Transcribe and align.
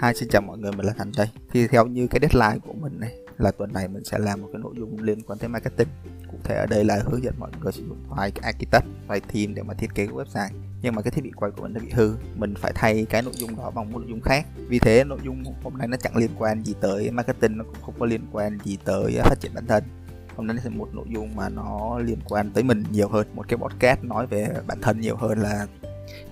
Hai 0.00 0.14
xin 0.14 0.28
chào 0.28 0.42
mọi 0.42 0.58
người, 0.58 0.72
mình 0.72 0.86
là 0.86 0.92
Thành 0.98 1.12
đây. 1.16 1.26
Thì 1.52 1.66
theo 1.66 1.86
như 1.86 2.06
cái 2.06 2.20
deadline 2.22 2.58
của 2.66 2.72
mình 2.72 3.00
này 3.00 3.14
là 3.38 3.50
tuần 3.50 3.72
này 3.72 3.88
mình 3.88 4.04
sẽ 4.04 4.18
làm 4.18 4.42
một 4.42 4.48
cái 4.52 4.60
nội 4.62 4.74
dung 4.76 5.02
liên 5.02 5.22
quan 5.22 5.38
tới 5.38 5.48
marketing. 5.48 5.88
Cụ 6.30 6.38
thể 6.44 6.54
ở 6.54 6.66
đây 6.66 6.84
là 6.84 7.02
hướng 7.04 7.24
dẫn 7.24 7.34
mọi 7.38 7.50
người 7.60 7.72
sử 7.72 7.82
dụng 7.88 7.98
file 8.10 8.30
architect, 8.42 8.84
file 9.08 9.20
team 9.20 9.54
để 9.54 9.62
mà 9.62 9.74
thiết 9.74 9.94
kế 9.94 10.06
website. 10.06 10.48
Nhưng 10.82 10.94
mà 10.94 11.02
cái 11.02 11.10
thiết 11.10 11.24
bị 11.24 11.30
quay 11.36 11.52
của 11.52 11.62
mình 11.62 11.74
đã 11.74 11.80
bị 11.84 11.90
hư, 11.90 12.14
mình 12.36 12.54
phải 12.54 12.72
thay 12.74 13.06
cái 13.10 13.22
nội 13.22 13.32
dung 13.36 13.56
đó 13.56 13.70
bằng 13.70 13.92
một 13.92 13.98
nội 13.98 14.08
dung 14.08 14.20
khác. 14.20 14.46
Vì 14.68 14.78
thế 14.78 15.04
nội 15.04 15.18
dung 15.24 15.42
hôm 15.62 15.78
nay 15.78 15.88
nó 15.88 15.96
chẳng 15.96 16.16
liên 16.16 16.30
quan 16.38 16.64
gì 16.64 16.74
tới 16.80 17.10
marketing, 17.10 17.58
nó 17.58 17.64
cũng 17.64 17.82
không 17.82 17.94
có 17.98 18.06
liên 18.06 18.22
quan 18.32 18.58
gì 18.64 18.78
tới 18.84 19.18
phát 19.22 19.40
triển 19.40 19.54
bản 19.54 19.66
thân 19.66 19.84
hôm 20.36 20.46
nay 20.46 20.56
sẽ 20.64 20.70
một 20.70 20.88
nội 20.92 21.06
dung 21.08 21.36
mà 21.36 21.48
nó 21.48 21.98
liên 21.98 22.18
quan 22.28 22.50
tới 22.50 22.64
mình 22.64 22.84
nhiều 22.90 23.08
hơn 23.08 23.26
một 23.34 23.48
cái 23.48 23.58
podcast 23.58 24.04
nói 24.04 24.26
về 24.26 24.48
bản 24.66 24.78
thân 24.82 25.00
nhiều 25.00 25.16
hơn 25.16 25.38
là 25.38 25.66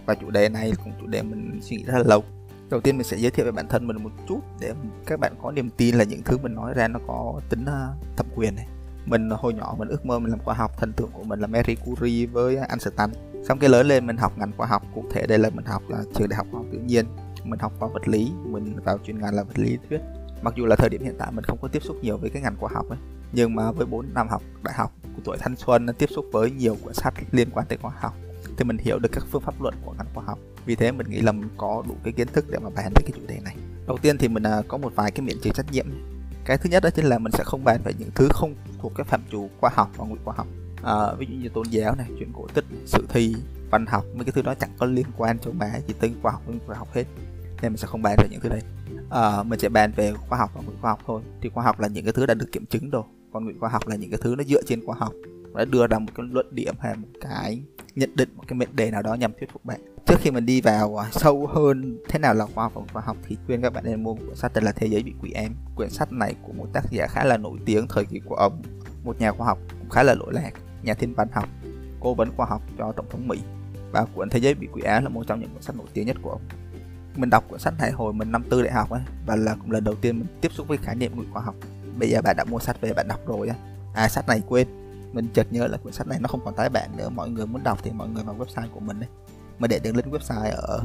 và 0.07 0.15
chủ 0.15 0.31
đề 0.31 0.49
này 0.49 0.73
cũng 0.85 0.93
chủ 1.01 1.07
đề 1.07 1.23
mình 1.23 1.61
suy 1.63 1.77
nghĩ 1.77 1.85
rất 1.85 1.99
là 1.99 2.05
lâu 2.07 2.25
đầu 2.71 2.81
tiên 2.81 2.97
mình 2.97 3.07
sẽ 3.07 3.17
giới 3.17 3.31
thiệu 3.31 3.47
về 3.47 3.53
bản 3.53 3.69
thân 3.69 3.87
mình 3.87 4.03
một 4.03 4.11
chút 4.29 4.41
để 4.61 4.73
các 5.07 5.21
bạn 5.21 5.33
có 5.43 5.51
niềm 5.53 5.71
tin 5.71 5.95
là 5.95 6.05
những 6.05 6.23
thứ 6.23 6.39
mình 6.39 6.55
nói 6.55 6.75
ra 6.75 6.89
nó 6.89 7.01
có 7.07 7.41
tính 7.49 7.65
à, 7.65 7.89
thẩm 8.17 8.27
quyền 8.37 8.55
này. 8.55 8.67
Mình 9.07 9.33
à, 9.33 9.37
hồi 9.39 9.55
nhỏ 9.55 9.75
mình 9.79 9.89
ước 9.89 10.07
mơ 10.07 10.19
mình 10.19 10.31
làm 10.31 10.39
khoa 10.39 10.55
học, 10.55 10.73
thần 10.79 10.93
tượng 10.93 11.11
của 11.13 11.23
mình 11.23 11.41
là 11.41 11.47
Marie 11.47 11.77
Curie 11.77 12.27
với 12.27 12.57
Einstein. 12.57 13.11
Xong 13.49 13.59
cái 13.59 13.71
lớn 13.71 13.87
lên, 13.87 14.07
mình 14.07 14.17
học 14.17 14.33
ngành 14.39 14.53
khoa 14.57 14.67
học, 14.67 14.83
cụ 14.95 15.05
thể 15.11 15.27
đây 15.27 15.39
là 15.39 15.51
mình 15.51 15.65
học 15.65 15.83
là 15.89 16.03
trường 16.15 16.29
đại 16.29 16.37
học 16.37 16.47
khoa 16.51 16.61
học 16.61 16.67
tự 16.73 16.79
nhiên. 16.79 17.07
Mình 17.45 17.59
học 17.59 17.73
vào 17.79 17.91
vật 17.91 18.09
lý, 18.09 18.33
mình 18.45 18.77
vào 18.85 18.99
chuyên 19.05 19.21
ngành 19.21 19.35
là 19.35 19.43
vật 19.43 19.59
lý 19.59 19.79
thuyết. 19.89 20.01
Mặc 20.43 20.55
dù 20.57 20.67
là 20.67 20.77
thời 20.77 20.89
điểm 20.89 21.03
hiện 21.03 21.15
tại 21.19 21.33
mình 21.33 21.45
không 21.45 21.59
có 21.63 21.69
tiếp 21.69 21.83
xúc 21.83 21.97
nhiều 22.03 22.17
với 22.17 22.31
cái 22.31 22.43
ngành 22.43 22.57
khoa 22.57 22.71
học 22.75 22.89
ấy, 22.89 22.99
nhưng 23.33 23.55
mà 23.55 23.73
với 23.73 23.87
4 23.87 24.15
năm 24.15 24.29
học, 24.29 24.43
đại 24.63 24.75
học 24.75 24.93
của 25.03 25.23
tuổi 25.25 25.37
thanh 25.41 25.57
xuân 25.57 25.87
tiếp 25.99 26.11
xúc 26.15 26.25
với 26.33 26.51
nhiều 26.51 26.77
cuốn 26.83 26.95
sách 26.95 27.15
liên 27.33 27.49
quan 27.55 27.67
tới 27.69 27.79
khoa 27.79 27.93
học, 28.01 28.15
thì 28.57 28.65
mình 28.65 28.79
hiểu 28.79 28.99
được 28.99 29.09
các 29.13 29.25
phương 29.31 29.43
pháp 29.43 29.63
luận 29.63 29.75
của 29.85 29.95
ngành 29.99 30.07
khoa 30.15 30.25
học 30.25 30.39
vì 30.69 30.75
thế 30.75 30.93
mình 30.93 31.11
nghĩ 31.11 31.21
là 31.21 31.33
mình 31.33 31.49
có 31.57 31.83
đủ 31.89 31.95
cái 32.05 32.13
kiến 32.13 32.29
thức 32.33 32.45
để 32.51 32.59
mà 32.59 32.71
bàn 32.71 32.93
về 32.95 33.03
cái 33.03 33.13
chủ 33.15 33.27
đề 33.27 33.39
này. 33.45 33.57
Đầu 33.87 33.99
tiên 34.03 34.19
thì 34.19 34.29
mình 34.29 34.43
à, 34.43 34.63
có 34.69 34.79
một 34.79 34.93
vài 34.97 35.11
cái 35.11 35.27
miễn 35.27 35.37
trừ 35.43 35.51
trách 35.55 35.73
nhiệm. 35.73 35.87
Cái 36.45 36.59
thứ 36.59 36.71
nhất 36.71 36.83
đó 36.83 36.91
chính 36.91 37.05
là 37.05 37.19
mình 37.19 37.33
sẽ 37.33 37.45
không 37.45 37.65
bàn 37.65 37.81
về 37.85 37.93
những 37.99 38.11
thứ 38.15 38.29
không 38.31 38.55
thuộc 38.79 38.93
cái 38.97 39.05
phạm 39.05 39.21
trù 39.31 39.49
khoa 39.61 39.71
học 39.75 39.91
và 39.97 40.05
ngụy 40.05 40.19
khoa 40.25 40.35
học. 40.37 40.47
À, 40.83 41.15
ví 41.19 41.27
dụ 41.31 41.37
như 41.37 41.49
tôn 41.49 41.67
giáo 41.71 41.95
này 41.95 42.07
chuyện 42.19 42.33
cổ 42.33 42.47
tích 42.55 42.65
sự 42.87 43.07
thi 43.09 43.35
văn 43.71 43.87
học 43.87 44.05
mấy 44.15 44.25
cái 44.25 44.33
thứ 44.33 44.43
đó 44.43 44.55
chẳng 44.55 44.71
có 44.79 44.87
liên 44.87 45.07
quan 45.17 45.39
cho 45.39 45.51
má 45.51 45.81
gì 45.89 45.95
tới 46.01 46.13
khoa 46.23 46.33
học 46.33 46.43
nguyên 46.47 46.61
khoa 46.67 46.77
học 46.77 46.89
hết. 46.93 47.05
Nên 47.63 47.73
mình 47.73 47.77
sẽ 47.77 47.87
không 47.87 48.03
bàn 48.03 48.17
về 48.19 48.29
những 48.31 48.41
thứ 48.41 48.49
đấy. 48.49 48.61
À, 49.11 49.43
mình 49.43 49.59
sẽ 49.59 49.69
bàn 49.69 49.93
về 49.97 50.13
khoa 50.29 50.39
học 50.39 50.51
và 50.55 50.61
ngụy 50.67 50.75
khoa 50.81 50.91
học 50.91 51.01
thôi. 51.07 51.23
Thì 51.41 51.49
khoa 51.49 51.65
học 51.65 51.81
là 51.81 51.89
những 51.89 52.05
cái 52.05 52.13
thứ 52.13 52.27
đã 52.27 52.35
được 52.35 52.53
kiểm 52.53 52.67
chứng 52.67 52.91
rồi 52.91 53.05
còn 53.33 53.45
ngụy 53.45 53.55
khoa 53.61 53.69
học 53.69 53.89
là 53.89 53.97
những 53.97 54.11
cái 54.11 54.21
thứ 54.23 54.35
nó 54.39 54.45
dựa 54.45 54.63
trên 54.67 54.87
khoa 54.87 54.97
học. 54.99 55.13
Đã 55.55 55.65
đưa 55.65 55.87
ra 55.87 55.99
một 55.99 56.11
cái 56.15 56.27
luận 56.31 56.47
điểm 56.55 56.75
hay 56.81 56.97
một 56.97 57.09
cái 57.21 57.63
nhận 57.99 58.17
định 58.17 58.29
một 58.37 58.45
cái 58.47 58.59
mệnh 58.59 58.77
đề 58.77 58.91
nào 58.91 59.03
đó 59.03 59.15
nhằm 59.15 59.33
thuyết 59.39 59.53
phục 59.53 59.65
bạn. 59.65 59.81
Trước 60.07 60.15
khi 60.21 60.31
mình 60.31 60.47
đi 60.47 60.61
vào 60.61 60.97
à, 60.97 61.09
sâu 61.13 61.47
hơn 61.47 61.99
thế 62.09 62.19
nào 62.19 62.35
là 62.35 62.47
khoa 62.47 62.65
học 62.65 62.73
và 62.75 62.83
khoa 62.93 63.03
học 63.03 63.17
thì 63.29 63.37
khuyên 63.47 63.63
các 63.63 63.73
bạn 63.73 63.85
nên 63.85 64.03
mua 64.03 64.15
một 64.15 64.21
cuốn 64.27 64.37
sách 64.37 64.53
tên 64.55 64.65
là 64.65 64.73
thế 64.73 64.87
giới 64.87 65.03
bị 65.03 65.15
quỷ 65.23 65.33
em. 65.35 65.55
Quyển 65.77 65.91
sách 65.91 66.13
này 66.13 66.35
của 66.43 66.53
một 66.53 66.67
tác 66.73 66.85
giả 66.91 67.07
khá 67.07 67.25
là 67.25 67.37
nổi 67.37 67.59
tiếng, 67.67 67.87
thời 67.89 68.05
kỳ 68.05 68.21
của 68.25 68.35
ông. 68.35 68.63
Một 69.05 69.21
nhà 69.21 69.33
khoa 69.33 69.47
học 69.47 69.59
cũng 69.79 69.91
khá 69.91 70.03
là 70.03 70.15
lỗi 70.15 70.33
lạc, 70.33 70.51
nhà 70.83 70.95
thiên 70.95 71.15
văn 71.15 71.29
học, 71.33 71.49
cố 72.01 72.15
vấn 72.15 72.31
khoa 72.37 72.47
học 72.47 72.63
cho 72.79 72.93
tổng 72.93 73.07
thống 73.11 73.29
mỹ. 73.29 73.39
Và 73.93 74.07
cuốn 74.15 74.29
thế 74.29 74.39
giới 74.39 74.55
bị 74.55 74.69
quỷ 74.73 74.83
ám 74.83 75.03
là 75.03 75.09
một 75.09 75.25
trong 75.27 75.41
những 75.41 75.51
cuốn 75.53 75.63
sách 75.63 75.77
nổi 75.77 75.87
tiếng 75.95 76.07
nhất 76.07 76.17
của 76.23 76.31
ông. 76.31 76.43
Mình 77.17 77.31
đọc 77.31 77.45
cuốn 77.49 77.59
sách 77.59 77.75
này 77.79 77.91
hồi 77.91 78.13
mình 78.13 78.33
năm 78.33 78.45
tư 78.51 78.63
đại 78.63 78.73
học 78.73 78.91
ấy 78.91 79.01
và 79.27 79.37
là 79.37 79.55
cũng 79.55 79.71
lần 79.71 79.85
đầu 79.85 79.95
tiên 79.95 80.19
mình 80.19 80.27
tiếp 80.41 80.53
xúc 80.53 80.69
với 80.69 80.79
khái 80.79 80.95
niệm 80.95 81.13
ngụy 81.17 81.27
khoa 81.33 81.43
học. 81.43 81.55
Bây 81.99 82.11
giờ 82.11 82.23
bạn 82.23 82.37
đã 82.37 82.45
mua 82.45 82.59
sách 82.59 82.81
về, 82.81 82.93
bạn 82.93 83.09
đọc 83.09 83.21
rồi 83.27 83.49
á. 83.49 83.55
À 83.95 84.09
sách 84.09 84.29
này 84.29 84.43
quên 84.49 84.69
mình 85.13 85.29
chợt 85.35 85.47
nhớ 85.51 85.67
là 85.67 85.77
quyển 85.77 85.95
sách 85.95 86.07
này 86.07 86.19
nó 86.21 86.29
không 86.29 86.41
còn 86.45 86.55
tái 86.55 86.69
bản 86.69 86.91
nữa. 86.97 87.09
Mọi 87.09 87.31
người 87.31 87.47
muốn 87.47 87.63
đọc 87.65 87.79
thì 87.83 87.91
mọi 87.91 88.09
người 88.09 88.25
vào 88.25 88.37
website 88.39 88.69
của 88.73 88.81
mình 88.81 89.01
đấy 89.01 89.09
mình 89.59 89.71
để 89.71 89.79
đường 89.79 89.97
link 89.97 90.13
website 90.13 90.57
ở 90.57 90.81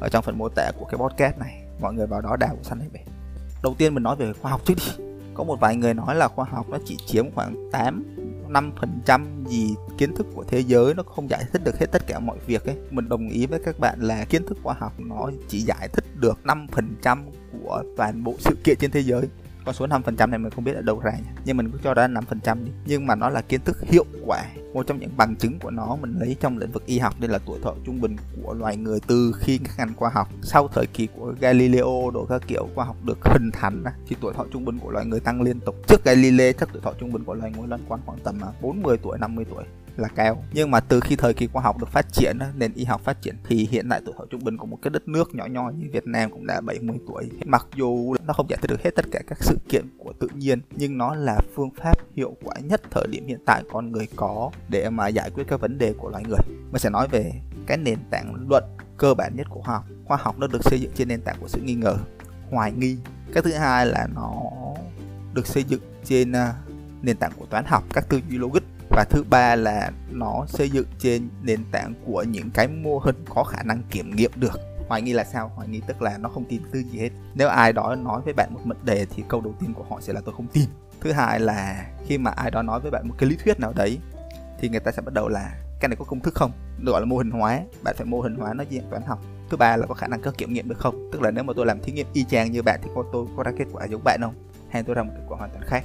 ở 0.00 0.08
trong 0.08 0.24
phần 0.24 0.38
mô 0.38 0.48
tả 0.48 0.70
của 0.78 0.84
cái 0.84 0.98
podcast 0.98 1.38
này, 1.38 1.62
mọi 1.80 1.94
người 1.94 2.06
vào 2.06 2.20
đó 2.20 2.36
đào 2.36 2.50
quyển 2.50 2.64
sách 2.64 2.78
này 2.78 2.88
về. 2.92 3.00
Đầu 3.62 3.74
tiên 3.78 3.94
mình 3.94 4.02
nói 4.02 4.16
về 4.16 4.32
khoa 4.32 4.50
học 4.50 4.60
trước 4.64 4.74
đi. 4.76 5.04
Có 5.34 5.44
một 5.44 5.60
vài 5.60 5.76
người 5.76 5.94
nói 5.94 6.14
là 6.14 6.28
khoa 6.28 6.44
học 6.44 6.68
nó 6.68 6.78
chỉ 6.84 6.96
chiếm 7.06 7.30
khoảng 7.30 7.70
8 7.72 8.16
năm 8.48 8.72
phần 8.80 9.00
trăm 9.04 9.44
gì 9.48 9.74
kiến 9.98 10.14
thức 10.14 10.26
của 10.34 10.44
thế 10.48 10.60
giới, 10.60 10.94
nó 10.94 11.02
không 11.02 11.30
giải 11.30 11.44
thích 11.52 11.64
được 11.64 11.78
hết 11.78 11.86
tất 11.92 12.06
cả 12.06 12.18
mọi 12.18 12.38
việc 12.46 12.64
ấy. 12.64 12.76
Mình 12.90 13.08
đồng 13.08 13.28
ý 13.28 13.46
với 13.46 13.60
các 13.64 13.78
bạn 13.78 14.00
là 14.00 14.24
kiến 14.24 14.46
thức 14.46 14.58
khoa 14.62 14.74
học 14.78 14.92
nó 14.98 15.30
chỉ 15.48 15.60
giải 15.60 15.88
thích 15.92 16.04
được 16.20 16.46
5 16.46 16.66
phần 16.72 16.96
trăm 17.02 17.24
của 17.52 17.82
toàn 17.96 18.24
bộ 18.24 18.34
sự 18.38 18.56
kiện 18.64 18.76
trên 18.80 18.90
thế 18.90 19.00
giới 19.00 19.28
con 19.64 19.74
số 19.74 19.86
5% 19.86 20.30
này 20.30 20.38
mình 20.38 20.50
không 20.50 20.64
biết 20.64 20.72
ở 20.72 20.82
đâu 20.82 21.00
ra 21.00 21.12
nhỉ? 21.12 21.40
nhưng 21.44 21.56
mình 21.56 21.70
cứ 21.70 21.78
cho 21.84 21.94
ra 21.94 22.08
5% 22.08 22.64
đi. 22.64 22.70
Nhưng 22.86 23.06
mà 23.06 23.14
nó 23.14 23.28
là 23.28 23.40
kiến 23.40 23.60
thức 23.64 23.76
hiệu 23.82 24.04
quả. 24.26 24.44
Một 24.74 24.86
trong 24.86 24.98
những 24.98 25.10
bằng 25.16 25.36
chứng 25.36 25.58
của 25.58 25.70
nó 25.70 25.96
mình 25.96 26.14
lấy 26.18 26.36
trong 26.40 26.58
lĩnh 26.58 26.72
vực 26.72 26.86
y 26.86 26.98
học. 26.98 27.14
Đây 27.20 27.30
là 27.30 27.38
tuổi 27.46 27.58
thọ 27.62 27.74
trung 27.86 28.00
bình 28.00 28.16
của 28.42 28.54
loài 28.54 28.76
người 28.76 29.00
từ 29.06 29.32
khi 29.40 29.58
các 29.58 29.74
ngành 29.78 29.94
khoa 29.96 30.10
học. 30.10 30.28
Sau 30.42 30.68
thời 30.68 30.86
kỳ 30.86 31.08
của 31.16 31.34
Galileo, 31.40 32.10
đồ 32.14 32.26
các 32.28 32.42
kiểu 32.46 32.68
khoa 32.74 32.84
học 32.84 32.96
được 33.04 33.18
hình 33.24 33.50
thành 33.52 33.84
thì 34.08 34.16
tuổi 34.20 34.32
thọ 34.34 34.44
trung 34.52 34.64
bình 34.64 34.78
của 34.78 34.90
loài 34.90 35.06
người 35.06 35.20
tăng 35.20 35.42
liên 35.42 35.60
tục. 35.60 35.76
Trước 35.88 36.04
Galileo, 36.04 36.52
chắc 36.52 36.68
tuổi 36.72 36.82
thọ 36.82 36.92
trung 37.00 37.12
bình 37.12 37.24
của 37.24 37.34
loài 37.34 37.52
người 37.58 37.68
lên 37.68 37.80
quan 37.88 38.00
khoảng 38.06 38.18
tầm 38.24 38.40
à, 38.40 38.48
40 38.60 38.96
tuổi 39.02 39.18
50 39.18 39.44
tuổi 39.50 39.64
là 39.96 40.08
cao 40.08 40.44
nhưng 40.52 40.70
mà 40.70 40.80
từ 40.80 41.00
khi 41.00 41.16
thời 41.16 41.34
kỳ 41.34 41.46
khoa 41.46 41.62
học 41.62 41.78
được 41.78 41.88
phát 41.88 42.06
triển 42.12 42.38
nền 42.54 42.72
y 42.74 42.84
học 42.84 43.00
phát 43.04 43.22
triển 43.22 43.36
thì 43.48 43.68
hiện 43.70 43.88
tại 43.88 44.00
tuổi 44.04 44.14
thọ 44.18 44.24
trung 44.30 44.44
bình 44.44 44.56
của 44.56 44.66
một 44.66 44.78
cái 44.82 44.90
đất 44.90 45.08
nước 45.08 45.34
nhỏ 45.34 45.46
nhoi 45.46 45.72
như 45.74 45.86
Việt 45.92 46.06
Nam 46.06 46.30
cũng 46.30 46.46
đã 46.46 46.60
70 46.60 46.96
tuổi. 47.08 47.30
Mặc 47.44 47.66
dù 47.76 48.16
nó 48.26 48.32
không 48.32 48.46
giải 48.50 48.58
thích 48.62 48.70
được 48.70 48.82
hết 48.82 48.90
tất 48.94 49.04
cả 49.12 49.20
các 49.26 49.38
sự 49.40 49.56
kiện 49.68 49.84
của 49.98 50.12
tự 50.20 50.28
nhiên, 50.34 50.60
nhưng 50.70 50.98
nó 50.98 51.14
là 51.14 51.40
phương 51.54 51.70
pháp 51.70 51.98
hiệu 52.16 52.36
quả 52.44 52.54
nhất 52.62 52.82
thời 52.90 53.06
điểm 53.10 53.26
hiện 53.26 53.38
tại 53.46 53.62
con 53.72 53.92
người 53.92 54.08
có 54.16 54.50
để 54.68 54.90
mà 54.90 55.08
giải 55.08 55.30
quyết 55.30 55.44
các 55.48 55.60
vấn 55.60 55.78
đề 55.78 55.92
của 55.92 56.10
loài 56.10 56.24
người. 56.28 56.40
Mình 56.48 56.78
sẽ 56.78 56.90
nói 56.90 57.08
về 57.08 57.32
cái 57.66 57.76
nền 57.76 57.98
tảng 58.10 58.46
luận 58.48 58.64
cơ 58.96 59.14
bản 59.14 59.36
nhất 59.36 59.46
của 59.50 59.60
khoa 59.60 59.74
học. 59.74 59.84
Khoa 60.04 60.16
học 60.16 60.38
nó 60.38 60.46
được 60.46 60.64
xây 60.64 60.80
dựng 60.80 60.92
trên 60.94 61.08
nền 61.08 61.20
tảng 61.20 61.36
của 61.40 61.48
sự 61.48 61.60
nghi 61.60 61.74
ngờ, 61.74 61.96
hoài 62.50 62.72
nghi. 62.72 62.96
Cái 63.32 63.42
thứ 63.42 63.52
hai 63.52 63.86
là 63.86 64.06
nó 64.14 64.42
được 65.34 65.46
xây 65.46 65.64
dựng 65.64 65.80
trên 66.04 66.32
à, 66.32 66.54
nền 67.02 67.16
tảng 67.16 67.32
của 67.38 67.46
toán 67.46 67.64
học, 67.64 67.84
các 67.92 68.08
tư 68.08 68.20
duy 68.28 68.38
logic 68.38 68.62
và 68.96 69.04
thứ 69.04 69.24
ba 69.30 69.56
là 69.56 69.90
nó 70.10 70.44
xây 70.48 70.70
dựng 70.70 70.86
trên 70.98 71.28
nền 71.42 71.64
tảng 71.72 71.94
của 72.06 72.22
những 72.22 72.50
cái 72.50 72.68
mô 72.68 72.98
hình 72.98 73.24
có 73.28 73.44
khả 73.44 73.62
năng 73.62 73.82
kiểm 73.90 74.16
nghiệm 74.16 74.30
được. 74.36 74.60
Hoài 74.88 75.02
nghi 75.02 75.12
là 75.12 75.24
sao? 75.24 75.48
Hoài 75.54 75.68
nghi 75.68 75.80
tức 75.86 76.02
là 76.02 76.18
nó 76.18 76.28
không 76.28 76.44
tin 76.44 76.62
tư 76.72 76.82
gì 76.82 76.98
hết. 76.98 77.10
Nếu 77.34 77.48
ai 77.48 77.72
đó 77.72 77.94
nói 77.94 78.20
với 78.24 78.32
bạn 78.32 78.54
một 78.54 78.60
mệnh 78.64 78.84
đề 78.84 79.06
thì 79.16 79.24
câu 79.28 79.40
đầu 79.40 79.54
tiên 79.60 79.74
của 79.74 79.84
họ 79.90 80.00
sẽ 80.00 80.12
là 80.12 80.20
tôi 80.24 80.34
không 80.36 80.46
tin 80.46 80.64
thứ 81.00 81.12
hai 81.12 81.40
là 81.40 81.86
khi 82.06 82.18
mà 82.18 82.30
ai 82.30 82.50
đó 82.50 82.62
nói 82.62 82.80
với 82.80 82.90
bạn 82.90 83.08
một 83.08 83.14
cái 83.18 83.30
lý 83.30 83.36
thuyết 83.44 83.60
nào 83.60 83.72
đấy 83.76 83.98
thì 84.60 84.68
người 84.68 84.80
ta 84.80 84.92
sẽ 84.92 85.02
bắt 85.02 85.14
đầu 85.14 85.28
là 85.28 85.54
cái 85.80 85.88
này 85.88 85.96
có 85.96 86.04
công 86.04 86.20
thức 86.20 86.34
không? 86.34 86.52
Được 86.78 86.92
gọi 86.92 87.00
là 87.00 87.04
mô 87.04 87.16
hình 87.18 87.30
hóa. 87.30 87.60
Bạn 87.82 87.94
phải 87.98 88.06
mô 88.06 88.20
hình 88.20 88.36
hóa 88.36 88.54
nó 88.54 88.64
diện 88.70 88.82
toán 88.90 89.02
học. 89.02 89.18
Thứ 89.50 89.56
ba 89.56 89.76
là 89.76 89.86
có 89.86 89.94
khả 89.94 90.06
năng 90.06 90.20
có 90.20 90.32
kiểm 90.38 90.52
nghiệm 90.52 90.68
được 90.68 90.78
không? 90.78 91.10
Tức 91.12 91.22
là 91.22 91.30
nếu 91.30 91.44
mà 91.44 91.52
tôi 91.56 91.66
làm 91.66 91.80
thí 91.82 91.92
nghiệm 91.92 92.06
y 92.12 92.24
chang 92.24 92.52
như 92.52 92.62
bạn 92.62 92.80
thì 92.82 92.90
có, 92.94 93.04
tôi 93.12 93.26
có 93.36 93.42
ra 93.42 93.52
kết 93.58 93.64
quả 93.72 93.84
giống 93.84 94.04
bạn 94.04 94.20
không? 94.22 94.34
Hay 94.70 94.82
tôi 94.82 94.94
ra 94.94 95.02
một 95.02 95.12
kết 95.16 95.24
quả 95.28 95.38
hoàn 95.38 95.50
toàn 95.50 95.64
khác? 95.66 95.84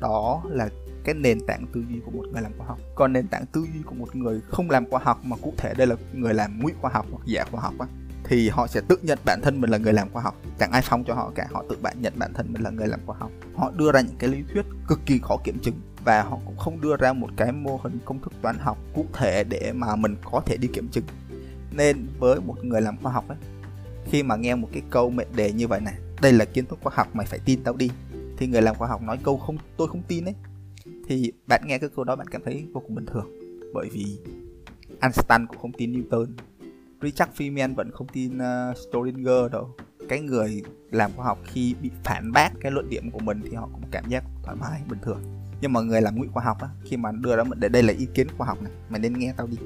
Đó 0.00 0.42
là 0.48 0.68
cái 1.12 1.20
nền 1.20 1.40
tảng 1.46 1.66
tư 1.72 1.84
duy 1.88 2.00
của 2.04 2.10
một 2.10 2.24
người 2.32 2.42
làm 2.42 2.52
khoa 2.58 2.66
học. 2.66 2.78
Còn 2.94 3.12
nền 3.12 3.28
tảng 3.28 3.46
tư 3.46 3.66
duy 3.74 3.82
của 3.84 3.94
một 3.94 4.16
người 4.16 4.40
không 4.48 4.70
làm 4.70 4.90
khoa 4.90 5.00
học 5.02 5.20
mà 5.24 5.36
cụ 5.42 5.54
thể 5.56 5.74
đây 5.74 5.86
là 5.86 5.96
người 6.12 6.34
làm 6.34 6.60
ngụy 6.60 6.72
khoa 6.80 6.90
học 6.90 7.06
hoặc 7.10 7.22
giả 7.26 7.44
khoa 7.50 7.60
học 7.60 7.74
á, 7.78 7.86
thì 8.24 8.48
họ 8.48 8.66
sẽ 8.66 8.80
tự 8.88 8.98
nhận 9.02 9.18
bản 9.24 9.40
thân 9.42 9.60
mình 9.60 9.70
là 9.70 9.78
người 9.78 9.92
làm 9.92 10.08
khoa 10.12 10.22
học. 10.22 10.36
Chẳng 10.58 10.72
ai 10.72 10.82
phong 10.84 11.04
cho 11.04 11.14
họ 11.14 11.32
cả, 11.34 11.46
họ 11.52 11.64
tự 11.68 11.76
bạn 11.82 11.96
nhận 12.02 12.12
bản 12.16 12.32
thân 12.34 12.52
mình 12.52 12.62
là 12.62 12.70
người 12.70 12.88
làm 12.88 13.00
khoa 13.06 13.16
học. 13.18 13.30
Họ 13.54 13.72
đưa 13.76 13.92
ra 13.92 14.00
những 14.00 14.16
cái 14.18 14.30
lý 14.30 14.42
thuyết 14.52 14.66
cực 14.88 15.00
kỳ 15.06 15.18
khó 15.22 15.36
kiểm 15.44 15.58
chứng 15.58 15.80
và 16.04 16.22
họ 16.22 16.38
cũng 16.46 16.56
không 16.56 16.80
đưa 16.80 16.96
ra 16.96 17.12
một 17.12 17.30
cái 17.36 17.52
mô 17.52 17.80
hình 17.82 17.98
công 18.04 18.22
thức 18.22 18.32
toán 18.42 18.58
học 18.58 18.78
cụ 18.94 19.06
thể 19.12 19.44
để 19.44 19.72
mà 19.72 19.96
mình 19.96 20.16
có 20.24 20.40
thể 20.46 20.56
đi 20.56 20.68
kiểm 20.68 20.88
chứng. 20.88 21.04
Nên 21.72 22.06
với 22.18 22.40
một 22.40 22.64
người 22.64 22.80
làm 22.80 22.96
khoa 23.02 23.12
học 23.12 23.28
ấy 23.28 23.38
khi 24.06 24.22
mà 24.22 24.36
nghe 24.36 24.54
một 24.54 24.68
cái 24.72 24.82
câu 24.90 25.10
mệnh 25.10 25.28
đề 25.36 25.52
như 25.52 25.68
vậy 25.68 25.80
này, 25.80 25.94
đây 26.22 26.32
là 26.32 26.44
kiến 26.44 26.66
thức 26.66 26.78
khoa 26.82 26.92
học 26.96 27.08
mày 27.12 27.26
phải 27.26 27.38
tin 27.38 27.64
tao 27.64 27.76
đi. 27.76 27.90
Thì 28.36 28.46
người 28.46 28.62
làm 28.62 28.76
khoa 28.76 28.88
học 28.88 29.02
nói 29.02 29.18
câu 29.22 29.38
không, 29.38 29.56
tôi 29.76 29.88
không 29.88 30.02
tin 30.08 30.24
ấy 30.24 30.34
thì 31.10 31.32
bạn 31.46 31.62
nghe 31.66 31.78
cái 31.78 31.90
câu 31.96 32.04
đó 32.04 32.16
bạn 32.16 32.26
cảm 32.28 32.42
thấy 32.44 32.66
vô 32.72 32.80
cùng 32.80 32.94
bình 32.94 33.06
thường. 33.06 33.26
Bởi 33.74 33.88
vì 33.92 34.18
Einstein 35.00 35.46
cũng 35.46 35.58
không 35.58 35.72
tin 35.72 35.92
Newton. 35.92 36.26
Richard 37.02 37.32
Feynman 37.32 37.74
vẫn 37.74 37.90
không 37.90 38.06
tin 38.08 38.36
uh, 38.36 38.76
Schrödinger 38.76 39.52
đâu. 39.52 39.74
Cái 40.08 40.20
người 40.20 40.62
làm 40.90 41.10
khoa 41.16 41.24
học 41.24 41.38
khi 41.44 41.74
bị 41.82 41.90
phản 42.04 42.32
bác 42.32 42.50
cái 42.60 42.72
luận 42.72 42.88
điểm 42.88 43.10
của 43.10 43.18
mình 43.18 43.40
thì 43.50 43.54
họ 43.54 43.68
cũng 43.72 43.82
cảm 43.90 44.04
giác 44.08 44.24
thoải 44.42 44.56
mái 44.60 44.80
bình 44.88 44.98
thường. 45.02 45.22
Nhưng 45.60 45.72
mà 45.72 45.80
người 45.80 46.02
làm 46.02 46.18
ngụy 46.18 46.28
khoa 46.28 46.44
học 46.44 46.60
á 46.60 46.68
khi 46.84 46.96
mà 46.96 47.12
đưa 47.12 47.36
ra 47.36 47.44
để 47.56 47.68
đây 47.68 47.82
là 47.82 47.92
ý 47.92 48.06
kiến 48.14 48.26
khoa 48.38 48.46
học 48.46 48.62
này 48.62 48.72
mày 48.88 49.00
nên 49.00 49.18
nghe 49.18 49.34
tao 49.36 49.46
đi. 49.46 49.56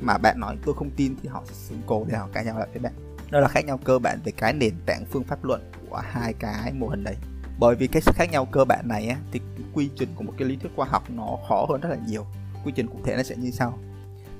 Mà 0.00 0.18
bạn 0.18 0.40
nói 0.40 0.56
tôi 0.64 0.74
không 0.74 0.90
tin 0.96 1.14
thì 1.22 1.28
họ 1.28 1.42
sẽ 1.46 1.54
xứng 1.54 1.80
cổ 1.86 2.06
để 2.08 2.18
họ 2.18 2.28
cãi 2.32 2.44
nhau 2.44 2.58
lại 2.58 2.68
với 2.72 2.78
bạn. 2.78 2.92
Đó 3.30 3.40
là 3.40 3.48
khác 3.48 3.64
nhau 3.64 3.78
cơ 3.84 3.98
bản 3.98 4.18
về 4.24 4.32
cái 4.32 4.52
nền 4.52 4.74
tảng 4.86 5.04
phương 5.04 5.24
pháp 5.24 5.44
luận 5.44 5.60
của 5.88 6.02
hai 6.04 6.32
cái 6.32 6.72
mô 6.72 6.88
hình 6.88 7.04
đấy. 7.04 7.16
Bởi 7.58 7.76
vì 7.76 7.86
cái 7.86 8.02
sự 8.02 8.12
khác 8.14 8.30
nhau 8.30 8.44
cơ 8.44 8.64
bản 8.64 8.88
này 8.88 9.08
á, 9.08 9.16
thì 9.32 9.40
quy 9.78 9.90
trình 9.96 10.08
của 10.16 10.24
một 10.24 10.32
cái 10.38 10.48
lý 10.48 10.56
thuyết 10.56 10.70
khoa 10.76 10.86
học 10.86 11.02
nó 11.10 11.38
khó 11.48 11.66
hơn 11.68 11.80
rất 11.80 11.88
là 11.88 11.96
nhiều. 12.06 12.26
Quy 12.64 12.72
trình 12.76 12.86
cụ 12.86 12.98
thể 13.04 13.16
nó 13.16 13.22
sẽ 13.22 13.36
như 13.36 13.50
sau. 13.50 13.78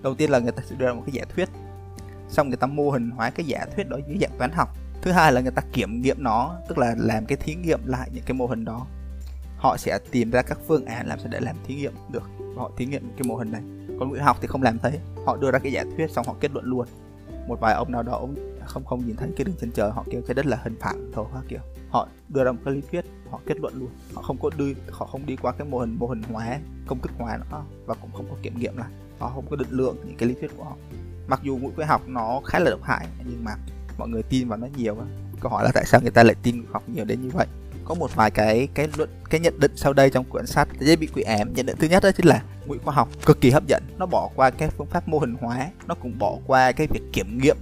Đầu 0.02 0.14
tiên 0.14 0.30
là 0.30 0.38
người 0.38 0.52
ta 0.52 0.62
sẽ 0.66 0.76
đưa 0.78 0.86
ra 0.86 0.92
một 0.92 1.02
cái 1.06 1.12
giả 1.12 1.24
thuyết, 1.34 1.48
xong 2.28 2.48
người 2.48 2.56
ta 2.56 2.66
mô 2.66 2.90
hình 2.90 3.10
hóa 3.10 3.30
cái 3.30 3.46
giả 3.46 3.66
thuyết 3.76 3.88
đó 3.88 3.98
dưới 4.08 4.18
dạng 4.20 4.38
toán 4.38 4.50
học. 4.52 4.68
Thứ 5.02 5.10
hai 5.10 5.32
là 5.32 5.40
người 5.40 5.50
ta 5.50 5.62
kiểm 5.72 6.02
nghiệm 6.02 6.22
nó, 6.22 6.56
tức 6.68 6.78
là 6.78 6.94
làm 6.98 7.26
cái 7.26 7.36
thí 7.36 7.54
nghiệm 7.54 7.80
lại 7.86 8.10
những 8.14 8.24
cái 8.26 8.34
mô 8.34 8.46
hình 8.46 8.64
đó. 8.64 8.86
Họ 9.56 9.76
sẽ 9.76 9.98
tìm 10.10 10.30
ra 10.30 10.42
các 10.42 10.58
phương 10.66 10.84
án 10.84 11.06
làm 11.06 11.18
sao 11.18 11.28
để 11.30 11.40
làm 11.40 11.56
thí 11.66 11.74
nghiệm 11.74 11.92
được. 12.12 12.30
Và 12.38 12.62
họ 12.62 12.70
thí 12.76 12.86
nghiệm 12.86 13.10
cái 13.16 13.28
mô 13.28 13.36
hình 13.36 13.52
này. 13.52 13.62
Còn 14.00 14.10
người 14.10 14.20
học 14.20 14.36
thì 14.40 14.46
không 14.46 14.62
làm 14.62 14.78
thế. 14.78 14.98
Họ 15.26 15.36
đưa 15.36 15.50
ra 15.50 15.58
cái 15.58 15.72
giả 15.72 15.84
thuyết 15.96 16.10
xong 16.10 16.26
họ 16.26 16.34
kết 16.40 16.50
luận 16.52 16.64
luôn. 16.64 16.86
Một 17.48 17.60
vài 17.60 17.74
ông 17.74 17.92
nào 17.92 18.02
đó 18.02 18.12
ông 18.12 18.34
không 18.68 18.84
không 18.84 19.06
nhìn 19.06 19.16
thấy 19.16 19.28
cái 19.36 19.44
đường 19.44 19.56
chân 19.60 19.70
trời, 19.70 19.90
họ 19.90 20.04
kêu 20.10 20.22
trái 20.26 20.34
đất 20.34 20.46
là 20.46 20.60
hình 20.62 20.76
phẳng 20.80 21.10
thôi, 21.14 21.26
họ 21.32 21.40
kiểu, 21.48 21.60
họ 21.90 22.08
đưa 22.28 22.44
ra 22.44 22.52
một 22.52 22.58
cái 22.64 22.74
lý 22.74 22.80
thuyết, 22.90 23.04
họ 23.30 23.40
kết 23.46 23.60
luận 23.60 23.74
luôn. 23.78 23.88
Họ 24.14 24.22
không 24.22 24.38
có 24.42 24.50
đi, 24.58 24.74
họ 24.90 25.06
không 25.06 25.26
đi 25.26 25.36
qua 25.36 25.52
cái 25.52 25.68
mô 25.68 25.78
hình 25.78 25.96
mô 25.98 26.06
hình 26.06 26.22
hóa, 26.22 26.60
công 26.86 27.00
thức 27.00 27.12
hóa 27.18 27.38
nữa, 27.50 27.62
và 27.86 27.94
cũng 27.94 28.10
không 28.12 28.26
có 28.30 28.36
kiểm 28.42 28.58
nghiệm 28.58 28.76
lại. 28.76 28.88
Họ 29.18 29.32
không 29.34 29.46
có 29.50 29.56
định 29.56 29.70
lượng 29.70 29.96
những 30.06 30.16
cái 30.16 30.28
lý 30.28 30.34
thuyết 30.40 30.50
của 30.56 30.64
họ. 30.64 30.76
Mặc 31.28 31.40
dù 31.42 31.58
mũi 31.58 31.72
khoa 31.76 31.86
học 31.86 32.02
nó 32.06 32.40
khá 32.44 32.58
là 32.58 32.70
độc 32.70 32.82
hại, 32.82 33.06
nhưng 33.28 33.44
mà 33.44 33.54
mọi 33.98 34.08
người 34.08 34.22
tin 34.22 34.48
vào 34.48 34.58
nó 34.58 34.66
nhiều 34.76 34.96
câu 35.40 35.52
hỏi 35.52 35.64
là 35.64 35.70
tại 35.74 35.84
sao 35.86 36.00
người 36.00 36.10
ta 36.10 36.22
lại 36.22 36.34
tin 36.42 36.64
học 36.72 36.82
nhiều 36.86 37.04
đến 37.04 37.22
như 37.22 37.30
vậy? 37.30 37.46
Có 37.84 37.94
một 37.94 38.14
vài 38.14 38.30
cái 38.30 38.68
cái 38.74 38.88
luận, 38.96 39.10
cái 39.30 39.40
nhận 39.40 39.60
định 39.60 39.72
sau 39.76 39.92
đây 39.92 40.10
trong 40.10 40.24
quyển 40.24 40.46
sách 40.46 40.68
dễ 40.80 40.96
bị 40.96 41.08
quỷ 41.14 41.22
ám. 41.22 41.52
Nhận 41.54 41.66
định 41.66 41.76
thứ 41.78 41.88
nhất 41.88 42.02
đó 42.02 42.10
chính 42.16 42.26
là 42.26 42.42
ngụy 42.66 42.78
khoa 42.78 42.94
học 42.94 43.08
cực 43.26 43.40
kỳ 43.40 43.50
hấp 43.50 43.66
dẫn. 43.66 43.82
Nó 43.98 44.06
bỏ 44.06 44.30
qua 44.34 44.50
cái 44.50 44.70
phương 44.70 44.86
pháp 44.86 45.08
mô 45.08 45.18
hình 45.18 45.34
hóa, 45.40 45.70
nó 45.86 45.94
cũng 45.94 46.18
bỏ 46.18 46.36
qua 46.46 46.72
cái 46.72 46.86
việc 46.86 47.02
kiểm 47.12 47.38
nghiệm 47.38 47.56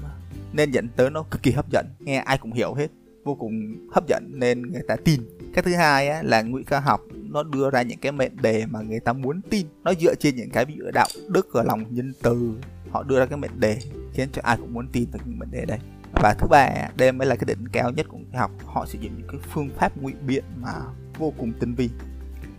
nên 0.57 0.71
dẫn 0.71 0.89
tới 0.97 1.11
nó 1.11 1.23
cực 1.23 1.43
kỳ 1.43 1.51
hấp 1.51 1.71
dẫn. 1.71 1.87
Nghe 1.99 2.17
ai 2.17 2.39
cũng 2.39 2.53
hiểu 2.53 2.75
hết 2.75 2.89
vô 3.25 3.35
cùng 3.35 3.77
hấp 3.93 4.07
dẫn 4.09 4.31
nên 4.35 4.63
người 4.63 4.83
ta 4.89 4.97
tin. 5.05 5.21
Cái 5.55 5.63
thứ 5.63 5.75
hai 5.75 6.09
á, 6.09 6.23
là 6.23 6.43
ngụy 6.43 6.65
khoa 6.65 6.81
học 6.81 7.01
nó 7.13 7.43
đưa 7.43 7.71
ra 7.71 7.83
những 7.83 7.99
cái 7.99 8.13
mệnh 8.13 8.37
đề 8.43 8.67
mà 8.67 8.81
người 8.81 9.01
ta 9.01 9.13
muốn 9.13 9.41
tin. 9.51 9.67
Nó 9.85 9.93
dựa 10.01 10.15
trên 10.15 10.37
những 10.37 10.51
cái 10.51 10.65
ví 10.65 10.75
dụ 10.79 10.85
đạo 10.95 11.09
đức 11.29 11.49
và 11.53 11.63
lòng 11.63 11.85
nhân 11.91 12.13
từ. 12.23 12.53
Họ 12.91 13.03
đưa 13.03 13.19
ra 13.19 13.27
cái 13.27 13.39
mệnh 13.39 13.61
đề 13.61 13.79
khiến 14.13 14.29
cho 14.33 14.43
ai 14.45 14.57
cũng 14.57 14.75
muốn 14.75 14.89
tin 14.93 15.09
vào 15.13 15.23
những 15.27 15.39
mệnh 15.39 15.51
đề 15.51 15.65
đây 15.65 15.79
và 16.13 16.35
thứ 16.35 16.47
ba 16.47 16.89
đây 16.97 17.13
mới 17.13 17.29
là 17.29 17.37
cái 17.37 17.45
đỉnh 17.47 17.69
cao 17.73 17.91
nhất 17.91 18.07
của 18.09 18.19
ngụy 18.19 18.39
học. 18.39 18.51
Họ 18.65 18.87
sử 18.87 18.99
dụng 19.01 19.13
những 19.19 19.29
cái 19.29 19.41
phương 19.53 19.69
pháp 19.77 19.97
ngụy 19.97 20.13
biện 20.27 20.45
mà 20.61 20.73
vô 21.19 21.33
cùng 21.39 21.53
tinh 21.61 21.75
vi. 21.75 21.91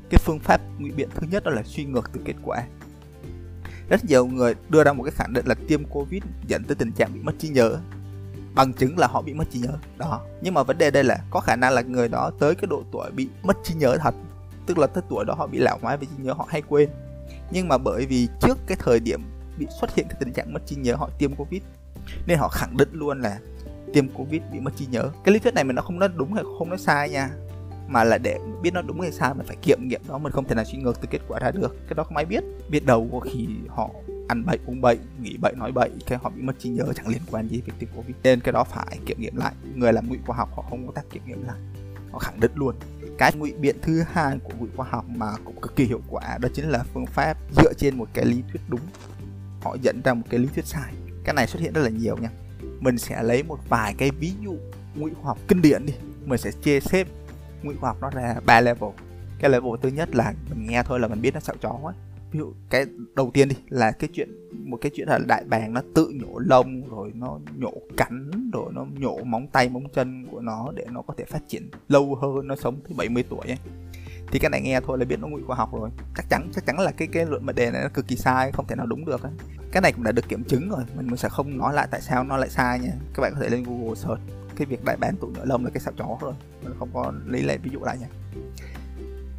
Cái 0.09 0.19
phương 0.25 0.39
pháp 0.39 0.61
ngụy 0.79 0.91
biện 0.91 1.09
thứ 1.15 1.27
nhất 1.31 1.43
đó 1.43 1.51
là 1.51 1.63
suy 1.63 1.85
ngược 1.85 2.09
từ 2.13 2.21
kết 2.25 2.35
quả 2.43 2.63
rất 3.89 4.05
nhiều 4.05 4.25
người 4.25 4.55
đưa 4.69 4.83
ra 4.83 4.93
một 4.93 5.03
cái 5.03 5.11
khẳng 5.11 5.33
định 5.33 5.45
là 5.45 5.55
tiêm 5.67 5.85
covid 5.85 6.23
dẫn 6.47 6.63
tới 6.63 6.75
tình 6.75 6.91
trạng 6.91 7.13
bị 7.13 7.19
mất 7.19 7.33
trí 7.39 7.49
nhớ. 7.49 7.77
Bằng 8.55 8.73
chứng 8.73 8.97
là 8.97 9.07
họ 9.07 9.21
bị 9.21 9.33
mất 9.33 9.45
trí 9.51 9.59
nhớ. 9.59 9.73
Đó. 9.97 10.21
Nhưng 10.41 10.53
mà 10.53 10.63
vấn 10.63 10.77
đề 10.77 10.91
đây 10.91 11.03
là 11.03 11.19
có 11.29 11.39
khả 11.39 11.55
năng 11.55 11.73
là 11.73 11.81
người 11.81 12.07
đó 12.07 12.31
tới 12.39 12.55
cái 12.55 12.67
độ 12.69 12.83
tuổi 12.91 13.11
bị 13.11 13.27
mất 13.43 13.57
trí 13.63 13.73
nhớ 13.73 13.97
thật. 13.97 14.15
Tức 14.65 14.77
là 14.77 14.87
tới 14.87 15.03
tuổi 15.09 15.25
đó 15.25 15.33
họ 15.37 15.47
bị 15.47 15.57
lão 15.57 15.79
hóa 15.81 15.95
về 15.95 16.05
trí 16.05 16.23
nhớ, 16.23 16.33
họ 16.33 16.45
hay 16.49 16.61
quên. 16.61 16.89
Nhưng 17.51 17.67
mà 17.67 17.77
bởi 17.77 18.05
vì 18.05 18.27
trước 18.41 18.57
cái 18.67 18.77
thời 18.79 18.99
điểm 18.99 19.21
bị 19.57 19.67
xuất 19.81 19.95
hiện 19.95 20.07
cái 20.09 20.17
tình 20.19 20.33
trạng 20.33 20.53
mất 20.53 20.59
trí 20.65 20.75
nhớ, 20.75 20.95
họ 20.95 21.09
tiêm 21.17 21.35
covid. 21.35 21.61
Nên 22.27 22.37
họ 22.39 22.47
khẳng 22.47 22.77
định 22.77 22.89
luôn 22.91 23.21
là 23.21 23.39
tiêm 23.93 24.09
covid 24.09 24.41
bị 24.51 24.59
mất 24.59 24.71
trí 24.77 24.85
nhớ. 24.85 25.09
Cái 25.23 25.33
lý 25.33 25.39
thuyết 25.39 25.53
này 25.53 25.63
mình 25.63 25.75
nó 25.75 25.81
không 25.81 25.99
nói 25.99 26.09
đúng 26.15 26.33
hay 26.33 26.43
không 26.59 26.69
nói 26.69 26.77
sai 26.77 27.09
nha 27.09 27.29
mà 27.87 28.03
là 28.03 28.17
để 28.17 28.39
biết 28.61 28.73
nó 28.73 28.81
đúng 28.81 29.01
hay 29.01 29.11
sai 29.11 29.33
mình 29.33 29.47
phải 29.47 29.57
kiểm 29.61 29.87
nghiệm 29.87 30.01
đó 30.07 30.17
mình 30.17 30.31
không 30.31 30.47
thể 30.47 30.55
nào 30.55 30.65
suy 30.65 30.77
ngược 30.77 31.01
từ 31.01 31.07
kết 31.11 31.19
quả 31.27 31.39
ra 31.39 31.51
được. 31.51 31.75
Cái 31.87 31.95
đó 31.95 32.03
không 32.03 32.17
ai 32.17 32.25
biết. 32.25 32.43
Biết 32.69 32.85
đầu 32.85 33.09
có 33.11 33.19
khi 33.19 33.47
họ 33.67 33.89
ăn 34.27 34.45
bậy, 34.45 34.59
uống 34.65 34.81
bậy, 34.81 34.97
nghĩ 35.21 35.37
bậy, 35.41 35.53
nói 35.55 35.71
bậy, 35.71 35.89
cái 36.07 36.17
họ 36.21 36.29
bị 36.29 36.41
mất 36.41 36.53
trí 36.59 36.69
nhớ 36.69 36.83
chẳng 36.95 37.07
liên 37.07 37.21
quan 37.31 37.47
gì 37.47 37.61
về 37.61 37.73
tiêm 37.79 37.89
covid 37.95 38.15
nên 38.23 38.39
cái 38.39 38.51
đó 38.51 38.63
phải 38.63 38.97
kiểm 39.05 39.19
nghiệm 39.19 39.35
lại. 39.35 39.53
Người 39.75 39.93
làm 39.93 40.09
ngụy 40.09 40.17
khoa 40.25 40.37
học 40.37 40.49
họ 40.55 40.65
không 40.69 40.87
có 40.87 40.93
tác 40.93 41.09
kiểm 41.09 41.21
nghiệm 41.25 41.43
lại. 41.47 41.57
Họ 42.11 42.19
khẳng 42.19 42.39
định 42.39 42.51
luôn. 42.55 42.75
Cái 43.17 43.31
ngụy 43.35 43.53
biện 43.53 43.75
thứ 43.81 44.03
hai 44.11 44.37
của 44.43 44.53
ngụy 44.59 44.69
khoa 44.75 44.87
học 44.89 45.05
mà 45.15 45.27
cũng 45.45 45.61
cực 45.61 45.75
kỳ 45.75 45.83
hiệu 45.83 46.01
quả, 46.09 46.37
đó 46.41 46.49
chính 46.53 46.69
là 46.69 46.83
phương 46.93 47.05
pháp 47.05 47.37
dựa 47.55 47.73
trên 47.77 47.97
một 47.97 48.09
cái 48.13 48.25
lý 48.25 48.43
thuyết 48.51 48.61
đúng. 48.67 48.81
Họ 49.61 49.77
dẫn 49.81 50.01
ra 50.01 50.13
một 50.13 50.23
cái 50.29 50.39
lý 50.39 50.47
thuyết 50.55 50.65
sai. 50.65 50.93
Cái 51.23 51.33
này 51.33 51.47
xuất 51.47 51.61
hiện 51.61 51.73
rất 51.73 51.81
là 51.81 51.89
nhiều 51.89 52.17
nha. 52.17 52.29
Mình 52.79 52.97
sẽ 52.97 53.23
lấy 53.23 53.43
một 53.43 53.59
vài 53.69 53.95
cái 53.97 54.11
ví 54.11 54.31
dụ 54.43 54.55
ngụy 54.95 55.11
khoa 55.21 55.27
học 55.27 55.37
kinh 55.47 55.61
điển 55.61 55.85
đi. 55.85 55.93
Mình 56.25 56.39
sẽ 56.39 56.51
chia 56.63 56.79
xếp 56.79 57.07
ngụy 57.63 57.75
khoa 57.75 57.89
học 57.89 57.97
nó 58.01 58.09
ra 58.09 58.35
ba 58.45 58.61
level. 58.61 58.89
Cái 59.39 59.51
level 59.51 59.71
thứ 59.81 59.89
nhất 59.89 60.15
là 60.15 60.33
mình 60.49 60.67
nghe 60.69 60.83
thôi 60.83 60.99
là 60.99 61.07
mình 61.07 61.21
biết 61.21 61.33
nó 61.33 61.39
sợ 61.39 61.53
chó 61.61 61.79
ấy 61.83 61.93
ví 62.31 62.39
dụ 62.39 62.53
cái 62.69 62.85
đầu 63.15 63.31
tiên 63.33 63.47
đi 63.47 63.55
là 63.69 63.91
cái 63.91 64.09
chuyện, 64.13 64.29
một 64.65 64.77
cái 64.81 64.91
chuyện 64.95 65.07
là 65.07 65.19
đại 65.27 65.43
bàng 65.49 65.73
nó 65.73 65.81
tự 65.95 66.09
nhổ 66.13 66.39
lông 66.39 66.89
rồi 66.89 67.11
nó 67.15 67.39
nhổ 67.55 67.73
cắn 67.97 68.31
rồi 68.53 68.71
nó 68.73 68.85
nhổ 68.97 69.23
móng 69.23 69.47
tay, 69.47 69.69
móng 69.69 69.89
chân 69.95 70.27
của 70.31 70.41
nó 70.41 70.71
để 70.75 70.85
nó 70.91 71.01
có 71.01 71.13
thể 71.17 71.25
phát 71.25 71.41
triển 71.47 71.69
lâu 71.89 72.15
hơn, 72.15 72.47
nó 72.47 72.55
sống 72.55 72.79
tới 72.83 72.93
70 72.97 73.23
tuổi 73.29 73.47
ấy. 73.47 73.57
Thì 74.31 74.39
cái 74.39 74.49
này 74.49 74.61
nghe 74.61 74.79
thôi 74.81 74.97
là 74.97 75.05
biết 75.05 75.19
nó 75.19 75.27
ngụy 75.27 75.41
khoa 75.47 75.55
học 75.55 75.69
rồi. 75.73 75.89
Chắc 76.15 76.25
chắn 76.29 76.49
chắc 76.53 76.65
chắn 76.65 76.79
là 76.79 76.91
cái 76.91 77.07
cái 77.07 77.25
luận 77.25 77.45
mệnh 77.45 77.55
đề 77.55 77.71
này 77.71 77.81
nó 77.83 77.89
cực 77.93 78.07
kỳ 78.07 78.15
sai, 78.15 78.51
không 78.51 78.67
thể 78.67 78.75
nào 78.75 78.85
đúng 78.85 79.05
được 79.05 79.23
ấy. 79.23 79.31
cái 79.71 79.81
này 79.81 79.91
cũng 79.93 80.03
đã 80.03 80.11
được 80.11 80.29
kiểm 80.29 80.43
chứng 80.43 80.69
rồi, 80.69 80.83
mình 80.97 81.07
mình 81.07 81.17
sẽ 81.17 81.29
không 81.29 81.57
nói 81.57 81.73
lại 81.73 81.87
tại 81.91 82.01
sao 82.01 82.23
nó 82.23 82.37
lại 82.37 82.49
sai 82.49 82.79
nha. 82.79 82.93
Các 83.13 83.21
bạn 83.21 83.33
có 83.35 83.39
thể 83.41 83.49
lên 83.49 83.63
google 83.63 83.95
search 83.95 84.21
cái 84.57 84.65
việc 84.65 84.85
đại 84.85 84.97
bán 84.97 85.15
tụ 85.17 85.27
nhựa 85.27 85.45
lông 85.45 85.65
là 85.65 85.71
cái 85.73 85.81
sẹo 85.81 85.93
chó 85.97 86.17
rồi 86.21 86.33
mình 86.63 86.73
không 86.79 86.89
có 86.93 87.13
lấy 87.25 87.43
lại 87.43 87.57
ví 87.57 87.69
dụ 87.73 87.79
lại 87.79 87.97
nha. 87.97 88.07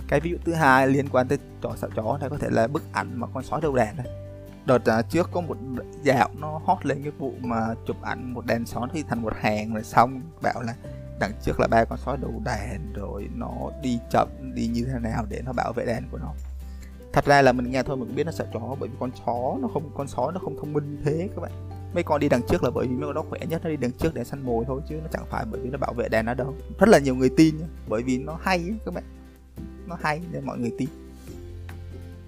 Cái 0.09 0.21
ví 0.21 0.31
dụ 0.31 0.37
thứ 0.45 0.53
hai 0.53 0.89
liên 0.89 1.09
quan 1.09 1.29
tới 1.29 1.39
trò 1.63 1.71
sẹo 1.77 1.91
chó 1.97 2.19
này 2.21 2.31
có 2.31 2.39
thể 2.39 2.49
là 2.51 2.67
bức 2.67 2.83
ảnh 2.93 3.21
mà 3.21 3.27
con 3.35 3.45
sói 3.45 3.61
đầu 3.61 3.77
đàn 3.77 3.97
này. 3.97 4.07
Đợt 4.67 4.83
uh, 4.99 5.11
trước 5.11 5.31
có 5.33 5.41
một 5.41 5.57
dạo 6.03 6.29
nó 6.41 6.61
hot 6.65 6.87
lên 6.87 7.03
cái 7.03 7.13
vụ 7.19 7.33
mà 7.41 7.75
chụp 7.87 8.03
ảnh 8.03 8.35
một 8.35 8.47
đàn 8.47 8.67
sói 8.67 8.89
thì 8.93 9.03
thành 9.03 9.23
một 9.23 9.33
hàng 9.41 9.75
rồi 9.75 9.85
xong 9.85 10.21
bảo 10.43 10.63
là 10.63 10.75
đằng 11.21 11.33
trước 11.43 11.61
là 11.61 11.67
ba 11.67 11.85
con 11.85 11.99
sói 11.99 12.17
đầu 12.17 12.43
đàn 12.45 12.93
rồi 12.93 13.29
nó 13.35 13.53
đi 13.83 13.99
chậm 14.11 14.29
đi 14.55 14.67
như 14.67 14.85
thế 14.85 14.99
nào 14.99 15.27
để 15.29 15.43
nó 15.45 15.53
bảo 15.53 15.73
vệ 15.73 15.85
đàn 15.85 16.09
của 16.11 16.19
nó. 16.19 16.35
Thật 17.13 17.25
ra 17.25 17.43
là 17.43 17.53
mình 17.53 17.71
nghe 17.71 17.83
thôi 17.83 17.97
mình 17.97 18.15
biết 18.15 18.25
nó 18.25 18.33
sợ 18.33 18.47
chó 18.53 18.77
bởi 18.81 18.89
vì 18.89 18.97
con 19.01 19.11
chó 19.27 19.57
nó 19.61 19.69
không 19.69 19.91
con 19.97 20.09
sói 20.09 20.33
nó 20.33 20.41
không 20.41 20.57
thông 20.57 20.73
minh 20.73 21.03
thế 21.05 21.29
các 21.37 21.43
bạn 21.43 21.53
mấy 21.95 22.03
con 22.03 22.21
đi 22.21 22.29
đằng 22.29 22.43
trước 22.49 22.65
là 22.65 22.71
bởi 22.71 22.87
vì 22.87 22.95
mấy 22.95 23.07
con 23.07 23.15
đó 23.15 23.25
khỏe 23.29 23.41
nhất 23.49 23.61
nó 23.65 23.71
đi 23.71 23.77
đằng 23.77 23.93
trước 23.93 24.15
để 24.15 24.25
săn 24.25 24.43
mồi 24.43 24.65
thôi 24.67 24.81
chứ 24.89 24.95
nó 24.95 25.09
chẳng 25.13 25.25
phải 25.31 25.45
bởi 25.51 25.61
vì 25.61 25.71
nó 25.71 25.79
bảo 25.79 25.93
vệ 25.93 26.09
đàn 26.09 26.27
nó 26.27 26.35
đâu. 26.35 26.55
Rất 26.79 26.89
là 26.89 26.99
nhiều 26.99 27.15
người 27.15 27.31
tin 27.37 27.59
nhá, 27.59 27.67
bởi 27.89 28.03
vì 28.03 28.19
nó 28.19 28.39
hay 28.43 28.59
ấy, 28.59 28.75
các 28.85 28.95
bạn. 28.95 29.05
Nó 29.87 29.97
hay 30.03 30.21
nên 30.33 30.47
mọi 30.47 30.59
người 30.59 30.73
tin. 30.79 30.89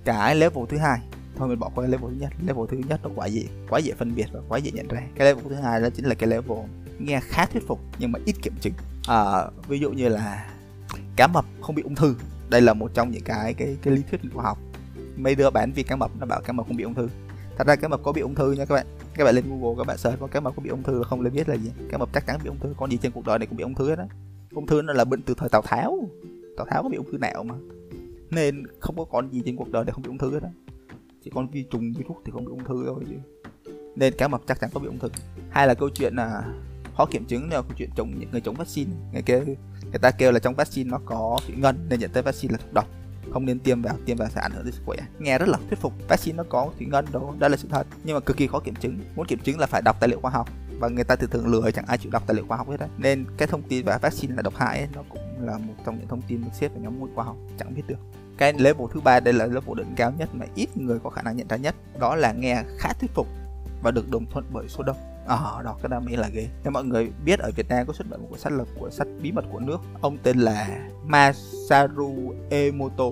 Cái 0.04 0.34
level 0.34 0.64
thứ 0.68 0.76
hai. 0.76 1.00
Thôi 1.36 1.48
mình 1.48 1.58
bỏ 1.58 1.70
qua 1.74 1.86
level 1.86 2.10
thứ 2.10 2.16
nhất. 2.20 2.32
Level 2.46 2.64
thứ 2.70 2.76
nhất 2.88 3.00
nó 3.02 3.10
quá 3.14 3.26
dễ 3.26 3.44
quá 3.70 3.78
dễ 3.78 3.92
phân 3.98 4.14
biệt 4.14 4.26
và 4.32 4.40
quá 4.48 4.58
dễ 4.58 4.70
nhận 4.70 4.88
ra. 4.88 5.02
Cái 5.14 5.26
level 5.26 5.44
thứ 5.48 5.54
hai 5.54 5.80
đó 5.80 5.88
chính 5.94 6.04
là 6.04 6.14
cái 6.14 6.28
level 6.28 6.58
nghe 6.98 7.20
khá 7.20 7.46
thuyết 7.46 7.66
phục 7.66 7.80
nhưng 7.98 8.12
mà 8.12 8.18
ít 8.24 8.36
kiểm 8.42 8.54
chứng. 8.60 8.72
À, 9.08 9.44
ví 9.68 9.78
dụ 9.78 9.90
như 9.90 10.08
là 10.08 10.50
cá 11.16 11.26
mập 11.26 11.44
không 11.60 11.74
bị 11.74 11.82
ung 11.82 11.94
thư. 11.94 12.14
Đây 12.48 12.60
là 12.60 12.74
một 12.74 12.90
trong 12.94 13.10
những 13.10 13.24
cái 13.24 13.54
cái 13.54 13.76
cái 13.82 13.94
lý 13.94 14.02
thuyết 14.10 14.20
khoa 14.34 14.44
học. 14.44 14.58
Mấy 15.16 15.34
đứa 15.34 15.50
bán 15.50 15.72
vì 15.72 15.82
cá 15.82 15.96
mập 15.96 16.10
nó 16.18 16.26
bảo 16.26 16.40
cá 16.40 16.52
mập 16.52 16.66
không 16.66 16.76
bị 16.76 16.84
ung 16.84 16.94
thư 16.94 17.08
thật 17.56 17.66
ra 17.66 17.76
cái 17.76 17.88
mập 17.88 18.02
có 18.02 18.12
bị 18.12 18.20
ung 18.20 18.34
thư 18.34 18.52
nha 18.52 18.64
các 18.64 18.74
bạn. 18.74 18.86
Các 19.14 19.24
bạn 19.24 19.34
lên 19.34 19.44
google 19.48 19.74
các 19.78 19.86
bạn 19.86 19.98
search 19.98 20.20
có 20.20 20.26
cá 20.26 20.40
mập 20.40 20.56
có 20.56 20.62
bị 20.62 20.70
ung 20.70 20.82
thư 20.82 21.02
không 21.02 21.20
lên 21.20 21.32
biết 21.32 21.48
là 21.48 21.54
gì. 21.54 21.70
Cá 21.90 21.98
mập 21.98 22.12
chắc 22.12 22.26
chắn 22.26 22.38
bị 22.42 22.48
ung 22.48 22.58
thư 22.58 22.74
con 22.76 22.90
gì 22.90 22.98
trên 23.02 23.12
cuộc 23.12 23.26
đời 23.26 23.38
này 23.38 23.46
cũng 23.46 23.56
bị 23.56 23.62
ung 23.62 23.74
thư 23.74 23.88
hết 23.88 23.98
á, 23.98 24.06
ung 24.54 24.66
thư 24.66 24.82
nó 24.82 24.92
là 24.92 25.04
bệnh 25.04 25.22
từ 25.22 25.34
thời 25.34 25.48
tào 25.48 25.62
tháo. 25.62 25.98
Tào 26.56 26.66
tháo 26.70 26.82
có 26.82 26.88
bị 26.88 26.96
ung 26.96 27.12
thư 27.12 27.18
nào 27.18 27.44
mà 27.44 27.54
nên 28.30 28.66
không 28.80 28.96
có 28.96 29.04
con 29.04 29.32
gì 29.32 29.42
trên 29.44 29.56
cuộc 29.56 29.70
đời 29.70 29.84
này 29.84 29.92
không 29.92 30.02
bị 30.02 30.08
ung 30.08 30.18
thư 30.18 30.32
hết 30.32 30.42
á, 30.42 30.50
chỉ 31.24 31.30
con 31.34 31.50
vi 31.50 31.64
trùng 31.70 31.92
virus 31.92 32.16
thì 32.24 32.32
không 32.32 32.44
bị 32.44 32.50
ung 32.50 32.64
thư 32.64 32.84
thôi 32.86 33.04
chứ. 33.08 33.16
Nên 33.96 34.14
cá 34.18 34.28
mập 34.28 34.40
chắc 34.46 34.60
chắn 34.60 34.70
có 34.74 34.80
bị 34.80 34.86
ung 34.86 34.98
thư. 34.98 35.08
Hay 35.50 35.66
là 35.66 35.74
câu 35.74 35.88
chuyện 35.88 36.14
là 36.14 36.44
khó 36.96 37.06
kiểm 37.06 37.24
chứng 37.24 37.50
là 37.50 37.62
câu 37.62 37.72
chuyện 37.76 37.90
chống 37.96 38.18
những 38.18 38.30
người 38.30 38.40
chống 38.40 38.54
vaccine. 38.54 38.90
Người 39.12 39.22
kia 39.22 39.40
người 39.82 39.98
ta 40.02 40.10
kêu 40.10 40.32
là 40.32 40.38
trong 40.38 40.54
vaccine 40.54 40.90
nó 40.90 40.98
có 41.04 41.38
thủy 41.46 41.56
ngân 41.58 41.86
nên 41.88 42.00
nhận 42.00 42.10
tới 42.10 42.22
vaccine 42.22 42.52
là 42.52 42.58
thuốc 42.58 42.72
độc 42.72 42.88
không 43.32 43.46
nên 43.46 43.58
tiêm 43.58 43.82
vào 43.82 43.96
tiêm 44.06 44.16
vào 44.16 44.28
sẽ 44.28 44.40
ảnh 44.40 44.52
hưởng 44.52 44.64
đến 44.64 44.74
sức 44.74 44.82
khỏe. 44.86 44.96
Nghe 45.18 45.38
rất 45.38 45.48
là 45.48 45.58
thuyết 45.68 45.80
phục. 45.80 45.92
Vaccine 46.08 46.36
nó 46.36 46.44
có 46.48 46.70
thủy 46.78 46.86
ngân 46.90 47.04
đó 47.12 47.34
đó 47.38 47.48
là 47.48 47.56
sự 47.56 47.68
thật. 47.70 47.86
Nhưng 48.04 48.14
mà 48.14 48.20
cực 48.20 48.36
kỳ 48.36 48.46
khó 48.46 48.60
kiểm 48.60 48.74
chứng. 48.74 48.98
Muốn 49.16 49.26
kiểm 49.26 49.38
chứng 49.38 49.58
là 49.58 49.66
phải 49.66 49.82
đọc 49.82 49.96
tài 50.00 50.08
liệu 50.08 50.20
khoa 50.20 50.30
học. 50.30 50.48
Và 50.80 50.88
người 50.88 51.04
ta 51.04 51.16
thường 51.16 51.30
thường 51.30 51.46
lừa 51.46 51.70
chẳng 51.70 51.86
ai 51.86 51.98
chịu 51.98 52.12
đọc 52.12 52.22
tài 52.26 52.34
liệu 52.34 52.46
khoa 52.46 52.56
học 52.56 52.68
hết 52.68 52.76
đấy 52.80 52.88
nên 52.98 53.24
cái 53.36 53.48
thông 53.48 53.62
tin 53.62 53.86
về 53.86 53.98
vaccine 54.02 54.34
là 54.34 54.42
độc 54.42 54.54
hại 54.56 54.78
ấy, 54.78 54.88
nó 54.94 55.02
cũng 55.08 55.20
là 55.40 55.58
một 55.58 55.74
trong 55.86 55.98
những 55.98 56.08
thông 56.08 56.22
tin 56.22 56.42
được 56.44 56.50
xếp 56.52 56.68
vào 56.68 56.82
nhóm 56.82 57.00
môn 57.00 57.10
khoa 57.14 57.24
học 57.24 57.36
chẳng 57.58 57.74
biết 57.74 57.82
được. 57.86 57.98
Cái 58.38 58.52
level 58.52 58.86
thứ 58.92 59.00
ba 59.00 59.20
đây 59.20 59.34
là 59.34 59.46
level 59.46 59.78
đỉnh 59.78 59.94
cao 59.96 60.12
nhất 60.18 60.28
mà 60.32 60.46
ít 60.54 60.76
người 60.76 60.98
có 60.98 61.10
khả 61.10 61.22
năng 61.22 61.36
nhận 61.36 61.48
ra 61.48 61.56
nhất. 61.56 61.74
Đó 61.98 62.14
là 62.16 62.32
nghe 62.32 62.62
khá 62.78 62.92
thuyết 63.00 63.10
phục 63.14 63.26
và 63.82 63.90
được 63.90 64.10
đồng 64.10 64.26
thuận 64.30 64.44
bởi 64.52 64.68
số 64.68 64.82
đông 64.82 64.96
à, 65.36 65.62
đó 65.62 65.76
cái 65.82 65.88
đam 65.88 66.04
mê 66.04 66.16
là 66.16 66.28
ghê. 66.28 66.48
Nếu 66.64 66.70
mọi 66.70 66.84
người 66.84 67.10
biết 67.24 67.38
ở 67.38 67.50
Việt 67.56 67.68
Nam 67.68 67.86
có 67.86 67.92
xuất 67.92 68.10
bản 68.10 68.20
một 68.20 68.26
cuốn 68.30 68.38
sách 68.38 68.52
là 68.52 68.64
của 68.78 68.90
sách 68.90 69.08
bí 69.22 69.32
mật 69.32 69.44
của 69.52 69.58
nước 69.58 69.78
ông 70.00 70.18
tên 70.22 70.38
là 70.38 70.88
Masaru 71.04 72.34
Emoto. 72.50 73.04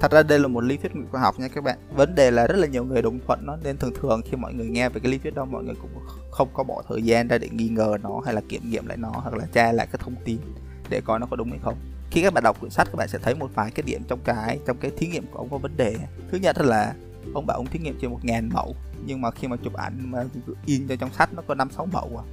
Thật 0.00 0.12
ra 0.12 0.22
đây 0.22 0.38
là 0.38 0.48
một 0.48 0.64
lý 0.64 0.76
thuyết 0.76 0.96
ngụy 0.96 1.04
khoa 1.10 1.20
học 1.20 1.34
nha 1.38 1.48
các 1.48 1.64
bạn. 1.64 1.78
Vấn 1.96 2.14
đề 2.14 2.30
là 2.30 2.46
rất 2.46 2.56
là 2.56 2.66
nhiều 2.66 2.84
người 2.84 3.02
đồng 3.02 3.18
thuận 3.26 3.46
nó 3.46 3.56
nên 3.64 3.76
thường 3.76 3.92
thường 4.00 4.20
khi 4.24 4.36
mọi 4.36 4.54
người 4.54 4.66
nghe 4.66 4.88
về 4.88 5.00
cái 5.00 5.12
lý 5.12 5.18
thuyết 5.18 5.34
đó 5.34 5.44
mọi 5.44 5.64
người 5.64 5.74
cũng 5.82 5.90
không 6.30 6.48
có 6.54 6.64
bỏ 6.64 6.82
thời 6.88 7.02
gian 7.02 7.28
ra 7.28 7.38
để 7.38 7.48
nghi 7.48 7.68
ngờ 7.68 7.96
nó 8.02 8.20
hay 8.24 8.34
là 8.34 8.40
kiểm 8.48 8.70
nghiệm 8.70 8.86
lại 8.86 8.96
nó 8.96 9.10
hoặc 9.10 9.34
là 9.34 9.46
tra 9.52 9.72
lại 9.72 9.86
cái 9.86 10.00
thông 10.04 10.14
tin 10.24 10.38
để 10.90 11.00
coi 11.04 11.18
nó 11.18 11.26
có 11.30 11.36
đúng 11.36 11.50
hay 11.50 11.58
không. 11.62 11.74
Khi 12.10 12.22
các 12.22 12.34
bạn 12.34 12.44
đọc 12.44 12.60
quyển 12.60 12.70
sách 12.70 12.86
các 12.86 12.96
bạn 12.96 13.08
sẽ 13.08 13.18
thấy 13.18 13.34
một 13.34 13.50
vài 13.54 13.70
cái 13.70 13.82
điểm 13.86 14.02
trong 14.08 14.18
cái 14.24 14.58
trong 14.66 14.76
cái 14.76 14.90
thí 14.96 15.06
nghiệm 15.06 15.26
của 15.32 15.38
ông 15.38 15.48
có 15.50 15.58
vấn 15.58 15.76
đề. 15.76 15.96
Thứ 16.30 16.38
nhất 16.38 16.56
là 16.60 16.94
ông 17.34 17.46
bảo 17.46 17.56
ông 17.56 17.66
thí 17.66 17.78
nghiệm 17.78 17.98
trên 18.00 18.10
một 18.10 18.24
ngàn 18.24 18.48
mẫu, 18.52 18.76
nhưng 19.06 19.20
mà 19.20 19.30
khi 19.30 19.48
mà 19.48 19.56
chụp 19.56 19.74
ảnh 19.74 20.10
mà 20.10 20.24
in 20.66 20.88
cho 20.88 20.96
trong 20.96 21.12
sách 21.12 21.34
nó 21.34 21.42
có 21.46 21.54
năm 21.54 21.70
sáu 21.70 21.86
mẫu 21.86 22.10
à. 22.16 22.24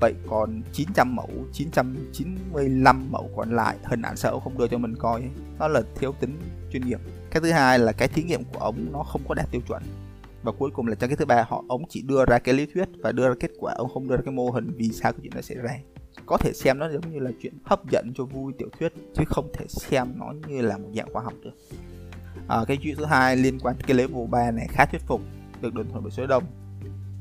Vậy 0.00 0.14
còn 0.28 0.62
900 0.72 1.16
mẫu 1.16 1.28
995 1.52 3.06
mẫu 3.10 3.30
còn 3.36 3.56
lại, 3.56 3.76
hình 3.82 4.02
ảnh 4.02 4.16
sợ 4.16 4.40
không 4.40 4.58
đưa 4.58 4.68
cho 4.68 4.78
mình 4.78 4.96
coi, 4.96 5.22
nó 5.58 5.68
là 5.68 5.82
thiếu 5.94 6.14
tính 6.20 6.38
chuyên 6.72 6.86
nghiệp. 6.86 7.00
Cái 7.30 7.40
thứ 7.40 7.50
hai 7.50 7.78
là 7.78 7.92
cái 7.92 8.08
thí 8.08 8.22
nghiệm 8.22 8.44
của 8.44 8.58
ông 8.58 8.86
nó 8.92 9.02
không 9.02 9.22
có 9.28 9.34
đạt 9.34 9.50
tiêu 9.50 9.60
chuẩn. 9.68 9.82
Và 10.42 10.52
cuối 10.52 10.70
cùng 10.70 10.86
là 10.86 10.94
trong 10.94 11.10
cái 11.10 11.16
thứ 11.16 11.24
ba, 11.24 11.46
họ, 11.48 11.64
ông 11.68 11.82
chỉ 11.88 12.02
đưa 12.02 12.24
ra 12.24 12.38
cái 12.38 12.54
lý 12.54 12.66
thuyết 12.66 12.88
và 13.02 13.12
đưa 13.12 13.28
ra 13.28 13.34
kết 13.40 13.50
quả, 13.58 13.74
ông 13.76 13.90
không 13.94 14.08
đưa 14.08 14.16
ra 14.16 14.22
cái 14.24 14.34
mô 14.34 14.50
hình 14.50 14.72
vì 14.76 14.88
sao 14.88 15.12
cái 15.12 15.20
chuyện 15.22 15.32
đó 15.34 15.40
xảy 15.40 15.56
ra. 15.56 15.78
Có 16.26 16.36
thể 16.36 16.52
xem 16.52 16.78
nó 16.78 16.90
giống 16.90 17.12
như 17.12 17.18
là 17.18 17.30
chuyện 17.42 17.52
hấp 17.64 17.90
dẫn 17.90 18.12
cho 18.16 18.24
vui 18.24 18.52
tiểu 18.58 18.68
thuyết, 18.78 18.92
chứ 19.14 19.24
không 19.26 19.50
thể 19.54 19.66
xem 19.68 20.08
nó 20.16 20.32
như 20.48 20.60
là 20.60 20.78
một 20.78 20.88
dạng 20.96 21.12
khoa 21.12 21.22
học 21.22 21.34
được 21.42 21.52
à, 22.48 22.64
cái 22.68 22.76
chuyện 22.76 22.96
thứ 22.96 23.04
hai 23.04 23.36
liên 23.36 23.58
quan 23.60 23.74
tới 23.74 23.84
cái 23.86 23.96
level 23.96 24.26
3 24.30 24.50
này 24.50 24.68
khá 24.70 24.84
thuyết 24.86 25.02
phục 25.06 25.20
được 25.60 25.74
đồng 25.74 25.90
thuận 25.90 26.02
bởi 26.02 26.10
số 26.10 26.26
đông. 26.26 26.44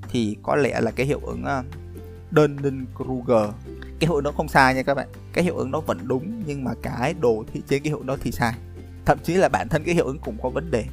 Thì 0.09 0.37
có 0.43 0.55
lẽ 0.55 0.81
là 0.81 0.91
cái 0.91 1.05
hiệu 1.05 1.19
ứng 1.23 1.43
ờ, 1.43 1.59
uh, 1.59 1.65
Dunning 2.31 2.85
Kruger 2.95 3.53
cái 3.99 4.07
hiệu 4.07 4.15
ứng 4.15 4.23
đó 4.23 4.31
không 4.31 4.47
sai 4.47 4.75
nha 4.75 4.83
các 4.83 4.93
bạn. 4.93 5.07
Cái 5.33 5.43
hiệu 5.43 5.57
ứng 5.57 5.71
đó 5.71 5.79
vẫn 5.79 6.07
đúng 6.07 6.43
nhưng 6.45 6.63
mà 6.63 6.71
cái 6.81 7.13
đồ 7.13 7.43
thị 7.53 7.61
trên 7.67 7.83
cái 7.83 7.89
hiệu 7.89 7.97
ứng 7.97 8.07
đó 8.07 8.17
thì 8.21 8.31
sai. 8.31 8.53
Thậm 9.05 9.17
chí 9.23 9.33
là 9.33 9.49
bản 9.49 9.69
thân 9.69 9.83
cái 9.83 9.95
hiệu 9.95 10.05
ứng 10.05 10.19
cũng 10.19 10.37
có 10.43 10.49
vấn 10.49 10.71
đề. 10.71 10.85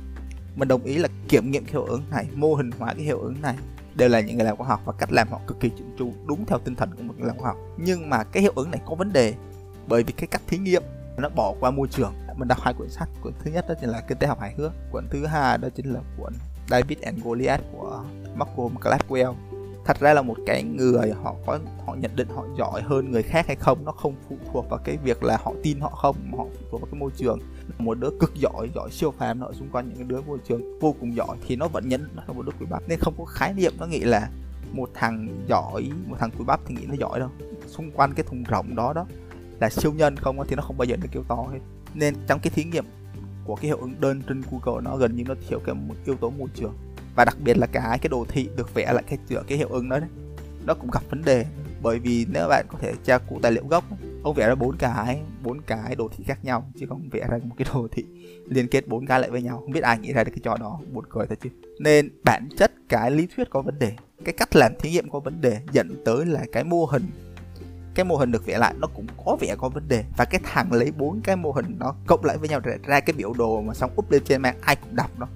Mình 0.56 0.68
đồng 0.68 0.84
ý 0.84 0.98
là 0.98 1.08
kiểm 1.28 1.50
nghiệm 1.50 1.64
cái 1.64 1.72
hiệu 1.72 1.84
ứng 1.84 2.02
này 2.10 2.26
mô 2.34 2.54
hình 2.54 2.70
hóa 2.78 2.94
cái 2.94 3.04
hiệu 3.04 3.18
ứng 3.18 3.42
này 3.42 3.56
đều 3.94 4.08
là 4.08 4.20
những 4.20 4.36
người 4.36 4.44
làm 4.44 4.56
khoa 4.56 4.68
học 4.68 4.80
và 4.84 4.92
cách 4.92 5.12
làm 5.12 5.28
họ 5.28 5.40
cực 5.46 5.60
kỳ 5.60 5.70
chỉnh 5.76 5.96
chu 5.98 6.12
đúng 6.26 6.44
theo 6.46 6.58
tinh 6.58 6.74
thần 6.74 6.90
của 6.96 7.02
một 7.02 7.14
người 7.18 7.26
làm 7.26 7.38
khoa 7.38 7.48
học. 7.48 7.58
Nhưng 7.76 8.10
mà 8.10 8.24
cái 8.24 8.42
hiệu 8.42 8.52
ứng 8.56 8.70
này 8.70 8.80
có 8.86 8.94
vấn 8.94 9.12
đề 9.12 9.34
bởi 9.86 10.02
vì 10.02 10.12
cái 10.12 10.26
cách 10.26 10.42
thí 10.46 10.58
nghiệm 10.58 10.82
nó 11.18 11.28
bỏ 11.28 11.54
qua 11.60 11.70
môi 11.70 11.88
trường 11.88 12.14
mình 12.36 12.48
đọc 12.48 12.60
hai 12.60 12.74
quyển 12.74 12.90
sách. 12.90 13.08
Cuốn 13.20 13.32
thứ 13.44 13.50
nhất 13.50 13.64
đó 13.68 13.74
chính 13.80 13.90
là 13.90 14.00
kinh 14.00 14.18
tế 14.18 14.26
học 14.26 14.40
hài 14.40 14.54
hước. 14.54 14.72
Cuốn 14.90 15.04
thứ 15.10 15.26
hai 15.26 15.58
đó 15.58 15.68
chính 15.74 15.92
là 15.92 16.00
cuốn 16.16 16.32
David 16.68 16.98
and 16.98 17.24
Goliath 17.24 17.62
của 17.72 18.04
Malcolm 18.36 18.74
Gladwell 18.76 19.34
thật 19.86 20.00
ra 20.00 20.14
là 20.14 20.22
một 20.22 20.36
cái 20.46 20.62
người 20.62 21.12
họ 21.22 21.34
có, 21.46 21.58
họ 21.86 21.94
nhận 21.94 22.16
định 22.16 22.28
họ 22.28 22.44
giỏi 22.58 22.82
hơn 22.82 23.10
người 23.10 23.22
khác 23.22 23.46
hay 23.46 23.56
không, 23.56 23.84
nó 23.84 23.92
không 23.92 24.14
phụ 24.28 24.36
thuộc 24.52 24.70
vào 24.70 24.80
cái 24.84 24.96
việc 24.96 25.22
là 25.22 25.38
họ 25.42 25.52
tin 25.62 25.80
họ 25.80 25.88
không, 25.88 26.16
mà 26.24 26.38
họ 26.38 26.44
phụ 26.44 26.66
thuộc 26.70 26.80
vào 26.80 26.88
cái 26.92 27.00
môi 27.00 27.10
trường. 27.16 27.38
Một 27.78 27.98
đứa 27.98 28.10
cực 28.20 28.34
giỏi 28.34 28.70
giỏi 28.74 28.90
siêu 28.90 29.14
phàm 29.18 29.40
ở 29.40 29.52
xung 29.52 29.68
quanh 29.68 29.88
những 29.88 29.96
cái 29.96 30.06
đứa 30.08 30.20
môi 30.20 30.38
trường 30.48 30.78
vô 30.80 30.94
cùng 31.00 31.16
giỏi 31.16 31.36
thì 31.46 31.56
nó 31.56 31.68
vẫn 31.68 31.88
nhận 31.88 32.08
nó 32.14 32.22
là 32.26 32.34
một 32.34 32.42
đứa 32.46 32.52
cùi 32.58 32.68
bắp 32.68 32.82
nên 32.88 32.98
không 33.00 33.14
có 33.18 33.24
khái 33.24 33.54
niệm, 33.54 33.72
nó 33.78 33.86
nghĩ 33.86 34.00
là 34.00 34.28
một 34.72 34.90
thằng 34.94 35.44
giỏi, 35.48 35.90
một 36.06 36.16
thằng 36.18 36.30
cùi 36.30 36.46
bắp 36.46 36.60
thì 36.66 36.74
nghĩ 36.74 36.86
nó 36.86 36.94
giỏi 36.98 37.18
đâu. 37.18 37.30
Xung 37.66 37.90
quanh 37.90 38.14
cái 38.14 38.24
thùng 38.28 38.42
rộng 38.42 38.74
đó 38.74 38.92
đó 38.92 39.06
là 39.60 39.70
siêu 39.70 39.92
nhân 39.92 40.16
không 40.16 40.46
thì 40.48 40.56
nó 40.56 40.62
không 40.62 40.78
bao 40.78 40.84
giờ 40.84 40.96
được 40.96 41.08
kêu 41.12 41.22
to 41.28 41.46
hết 41.52 41.58
nên 41.96 42.14
trong 42.26 42.40
cái 42.40 42.50
thí 42.54 42.64
nghiệm 42.64 42.84
của 43.44 43.56
cái 43.56 43.64
hiệu 43.64 43.76
ứng 43.76 44.00
đơn 44.00 44.22
trên 44.28 44.42
Google, 44.50 44.82
nó 44.82 44.96
gần 44.96 45.16
như 45.16 45.24
nó 45.24 45.34
thiếu 45.48 45.60
cái 45.64 45.74
một 45.74 45.94
yếu 46.04 46.16
tố 46.16 46.30
môi 46.30 46.48
trường. 46.54 46.74
Và 47.16 47.24
đặc 47.24 47.36
biệt 47.44 47.56
là 47.56 47.66
cái 47.66 47.98
cái 47.98 48.08
đồ 48.08 48.26
thị 48.28 48.48
được 48.56 48.74
vẽ 48.74 48.92
lại 48.92 49.04
cái 49.06 49.18
chữa 49.28 49.42
cái 49.46 49.58
hiệu 49.58 49.68
ứng 49.68 49.88
đó 49.88 49.98
đấy, 49.98 50.08
nó 50.66 50.74
cũng 50.74 50.90
gặp 50.90 51.02
vấn 51.10 51.22
đề. 51.22 51.46
Bởi 51.82 51.98
vì 51.98 52.26
nếu 52.32 52.48
bạn 52.48 52.66
có 52.68 52.78
thể 52.78 52.92
tra 53.04 53.18
cụ 53.18 53.38
tài 53.42 53.52
liệu 53.52 53.66
gốc, 53.66 53.84
ông 54.22 54.34
vẽ 54.34 54.48
ra 54.48 54.54
bốn 54.54 54.76
cái 54.76 55.20
bốn 55.42 55.60
cái 55.60 55.94
đồ 55.94 56.08
thị 56.16 56.24
khác 56.24 56.44
nhau, 56.44 56.70
chứ 56.80 56.86
không 56.88 57.08
vẽ 57.10 57.26
ra 57.30 57.38
một 57.44 57.54
cái 57.58 57.66
đồ 57.74 57.88
thị 57.92 58.04
liên 58.48 58.68
kết 58.68 58.88
bốn 58.88 59.06
cái 59.06 59.20
lại 59.20 59.30
với 59.30 59.42
nhau. 59.42 59.58
Không 59.58 59.72
biết 59.72 59.82
ai 59.82 59.98
nghĩ 59.98 60.12
ra 60.12 60.24
được 60.24 60.30
cái 60.30 60.40
trò 60.42 60.56
đó, 60.56 60.80
buồn 60.92 61.04
cười 61.08 61.26
thật 61.26 61.38
chứ. 61.42 61.50
Nên 61.78 62.10
bản 62.24 62.48
chất 62.58 62.72
cái 62.88 63.10
lý 63.10 63.28
thuyết 63.36 63.50
có 63.50 63.62
vấn 63.62 63.78
đề, 63.78 63.92
cái 64.24 64.34
cách 64.38 64.56
làm 64.56 64.72
thí 64.80 64.90
nghiệm 64.90 65.10
có 65.10 65.20
vấn 65.20 65.40
đề, 65.40 65.60
dẫn 65.72 66.02
tới 66.04 66.26
là 66.26 66.44
cái 66.52 66.64
mô 66.64 66.84
hình 66.84 67.06
cái 67.96 68.04
mô 68.04 68.16
hình 68.16 68.32
được 68.32 68.46
vẽ 68.46 68.58
lại 68.58 68.74
nó 68.78 68.88
cũng 68.94 69.06
có 69.24 69.36
vẻ 69.40 69.54
có 69.58 69.68
vấn 69.68 69.88
đề. 69.88 70.04
Và 70.16 70.24
cái 70.24 70.40
thằng 70.44 70.72
lấy 70.72 70.92
bốn 70.92 71.20
cái 71.20 71.36
mô 71.36 71.52
hình 71.52 71.76
nó 71.78 71.94
cộng 72.06 72.24
lại 72.24 72.38
với 72.38 72.48
nhau 72.48 72.60
ra, 72.60 72.72
ra 72.86 73.00
cái 73.00 73.14
biểu 73.16 73.32
đồ 73.32 73.60
mà 73.60 73.74
xong 73.74 73.90
up 73.96 74.10
lên 74.10 74.22
trên 74.24 74.42
mạng 74.42 74.56
ai 74.60 74.76
cũng 74.76 74.96
đọc 74.96 75.18
đó 75.18 75.26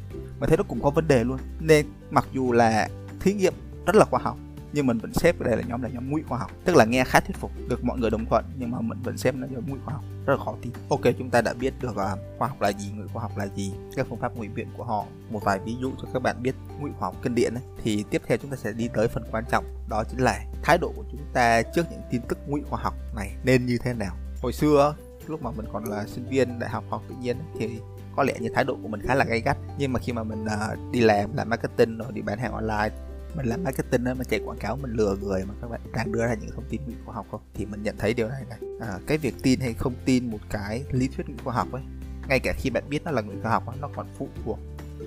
mà 0.41 0.47
thấy 0.47 0.57
nó 0.57 0.63
cũng 0.69 0.83
có 0.83 0.91
vấn 0.91 1.09
đề 1.09 1.25
luôn. 1.25 1.39
Nên 1.61 1.87
mặc 2.11 2.27
dù 2.33 2.53
là 2.53 2.89
thí 3.21 3.33
nghiệm 3.33 3.55
rất 3.87 3.97
là 3.97 4.05
khoa 4.05 4.21
học 4.23 4.37
nhưng 4.73 4.87
mình 4.87 4.99
vẫn 4.99 5.15
xếp 5.15 5.41
đây 5.41 5.57
là 5.57 5.63
nhóm 5.69 5.83
là 5.83 5.89
nhóm 5.89 6.11
ngụy 6.11 6.23
khoa 6.29 6.39
học. 6.39 6.51
Tức 6.65 6.77
là 6.77 6.85
nghe 6.85 7.05
khá 7.05 7.21
thuyết 7.21 7.37
phục 7.37 7.51
được 7.69 7.85
mọi 7.85 7.99
người 7.99 8.11
đồng 8.11 8.27
thuận 8.27 8.45
nhưng 8.59 8.71
mà 8.71 8.81
mình 8.81 8.99
vẫn 9.03 9.19
xếp 9.19 9.35
nó 9.35 9.47
nhóm 9.51 9.71
ngụy 9.71 9.79
khoa 9.85 9.95
học. 9.95 10.05
Rất 10.27 10.35
là 10.39 10.45
khó 10.45 10.55
tin. 10.63 10.73
Ok 10.89 11.01
chúng 11.19 11.31
ta 11.31 11.41
đã 11.41 11.55
biết 11.55 11.75
được 11.81 11.91
uh, 11.91 12.19
khoa 12.39 12.49
học 12.49 12.61
là 12.61 12.73
gì 12.73 12.91
ngụy 12.91 13.09
khoa 13.13 13.23
học 13.23 13.33
là 13.37 13.47
gì 13.57 13.73
các 13.97 14.07
phương 14.11 14.19
pháp 14.19 14.37
ngụy 14.37 14.49
biện 14.49 14.69
của 14.77 14.85
họ. 14.85 15.05
Một 15.31 15.45
vài 15.45 15.59
ví 15.65 15.77
dụ 15.81 15.93
cho 16.03 16.09
các 16.13 16.23
bạn 16.23 16.43
biết 16.43 16.55
ngụy 16.81 16.91
khoa 16.99 17.09
học 17.09 17.17
kinh 17.23 17.35
điển 17.35 17.55
ấy. 17.55 17.63
thì 17.83 18.05
tiếp 18.11 18.23
theo 18.27 18.39
chúng 18.39 18.51
ta 18.51 18.57
sẽ 18.57 18.73
đi 18.73 18.89
tới 18.95 19.09
phần 19.09 19.23
quan 19.31 19.45
trọng 19.51 19.65
đó 19.89 20.05
chính 20.11 20.21
là 20.21 20.45
thái 20.63 20.79
độ 20.79 20.93
của 20.97 21.05
chúng 21.11 21.21
ta 21.33 21.63
trước 21.63 21.87
những 21.91 22.03
tin 22.11 22.21
tức 22.29 22.39
ngụy 22.47 22.63
khoa 22.71 22.81
học 22.83 22.95
này 23.17 23.37
nên 23.45 23.67
như 23.67 23.79
thế 23.85 23.95
nào. 23.95 24.17
Hồi 24.43 24.53
xưa 24.53 24.95
lúc 25.27 25.43
mà 25.43 25.51
mình 25.51 25.67
còn 25.73 25.85
là 25.85 26.05
sinh 26.07 26.29
viên 26.29 26.59
đại 26.59 26.71
học 26.71 26.85
học 26.91 27.03
tự 27.09 27.15
nhiên 27.23 27.37
thì 27.59 27.69
có 28.17 28.23
lẽ 28.23 28.35
như 28.41 28.49
thái 28.55 28.65
độ 28.65 28.77
của 28.83 28.89
mình 28.89 29.01
khá 29.07 29.15
là 29.15 29.25
gay 29.25 29.41
gắt. 29.41 29.57
Nhưng 29.79 29.93
mà 29.93 30.01
khi 30.01 30.13
mà 30.13 30.23
mình 30.23 30.45
uh, 30.45 30.93
đi 30.93 31.01
làm 31.01 31.37
làm 31.37 31.49
marketing 31.49 31.99
rồi 31.99 32.13
đi 32.13 32.23
bán 32.23 32.39
hàng 32.39 32.53
online 32.53 32.91
mình 33.35 33.47
làm 33.47 33.65
marketing 33.65 34.05
đó, 34.05 34.15
mình 34.15 34.27
chạy 34.31 34.41
quảng 34.45 34.59
cáo 34.59 34.77
mình 34.77 34.93
lừa 34.93 35.17
người 35.17 35.45
mà 35.45 35.55
các 35.61 35.71
bạn 35.71 35.81
đang 35.93 36.13
đưa 36.13 36.27
ra 36.27 36.35
những 36.35 36.51
thông 36.51 36.65
tin 36.69 36.81
khoa 37.05 37.15
học 37.15 37.27
không? 37.31 37.41
Thì 37.55 37.67
mình 37.67 37.83
nhận 37.83 37.97
thấy 37.99 38.15
điều 38.15 38.29
này 38.29 38.45
này. 38.49 38.59
À, 38.81 38.99
cái 39.07 39.19
việc 39.19 39.35
tin 39.43 39.61
hay 39.61 39.75
không 39.75 39.95
tin 40.05 40.31
một 40.31 40.39
cái 40.51 40.85
lý 40.91 41.09
thuyết 41.09 41.27
khoa 41.45 41.55
học 41.55 41.73
ấy 41.73 41.83
ngay 42.29 42.41
cả 42.41 42.55
khi 42.59 42.71
bạn 42.71 42.85
biết 42.89 43.05
nó 43.05 43.11
là 43.11 43.23
người 43.23 43.37
khoa 43.43 43.51
học 43.51 43.65
nó 43.81 43.89
còn 43.97 44.07
phụ 44.19 44.29
thuộc 44.45 44.59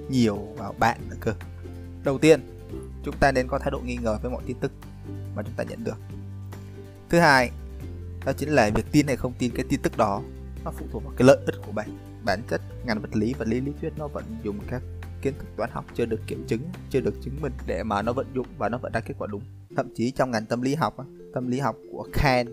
nhiều 0.09 0.35
vào 0.57 0.75
bạn 0.79 0.99
nữa 1.09 1.15
cơ. 1.19 1.33
Đầu 2.03 2.17
tiên 2.17 2.41
chúng 3.03 3.15
ta 3.19 3.31
nên 3.31 3.47
có 3.47 3.59
thái 3.59 3.71
độ 3.71 3.79
nghi 3.79 3.97
ngờ 3.97 4.17
với 4.21 4.31
mọi 4.31 4.43
tin 4.45 4.57
tức 4.59 4.71
mà 5.35 5.43
chúng 5.43 5.53
ta 5.55 5.63
nhận 5.63 5.83
được. 5.83 5.97
Thứ 7.09 7.19
hai 7.19 7.51
đó 8.25 8.33
chính 8.33 8.49
là 8.49 8.69
việc 8.75 8.85
tin 8.91 9.07
hay 9.07 9.15
không 9.15 9.33
tin 9.39 9.51
cái 9.55 9.65
tin 9.69 9.81
tức 9.81 9.97
đó 9.97 10.21
nó 10.63 10.71
phụ 10.71 10.85
thuộc 10.91 11.03
vào 11.03 11.13
cái 11.17 11.27
lợi 11.27 11.37
ích 11.45 11.55
của 11.65 11.71
bạn. 11.71 11.97
Bản 12.25 12.41
chất 12.49 12.61
ngành 12.85 13.01
vật 13.01 13.15
lý 13.15 13.33
vật 13.33 13.47
lý 13.47 13.61
lý 13.61 13.71
thuyết 13.81 13.93
nó 13.97 14.07
vẫn 14.07 14.23
dùng 14.43 14.59
các 14.69 14.81
kiến 15.23 15.33
thức 15.39 15.47
toán 15.57 15.69
học 15.73 15.85
chưa 15.95 16.05
được 16.05 16.19
kiểm 16.27 16.45
chứng, 16.47 16.61
chưa 16.89 17.01
được 17.01 17.13
chứng 17.21 17.41
minh 17.41 17.53
để 17.67 17.83
mà 17.83 18.01
nó 18.01 18.13
vận 18.13 18.27
dụng 18.35 18.47
và 18.57 18.69
nó 18.69 18.77
vẫn 18.77 18.91
ra 18.91 18.99
kết 18.99 19.13
quả 19.17 19.27
đúng. 19.31 19.41
Thậm 19.75 19.87
chí 19.95 20.11
trong 20.11 20.31
ngành 20.31 20.45
tâm 20.45 20.61
lý 20.61 20.75
học 20.75 20.95
tâm 21.33 21.47
lý 21.47 21.59
học 21.59 21.75
của 21.91 22.07
Kant 22.13 22.49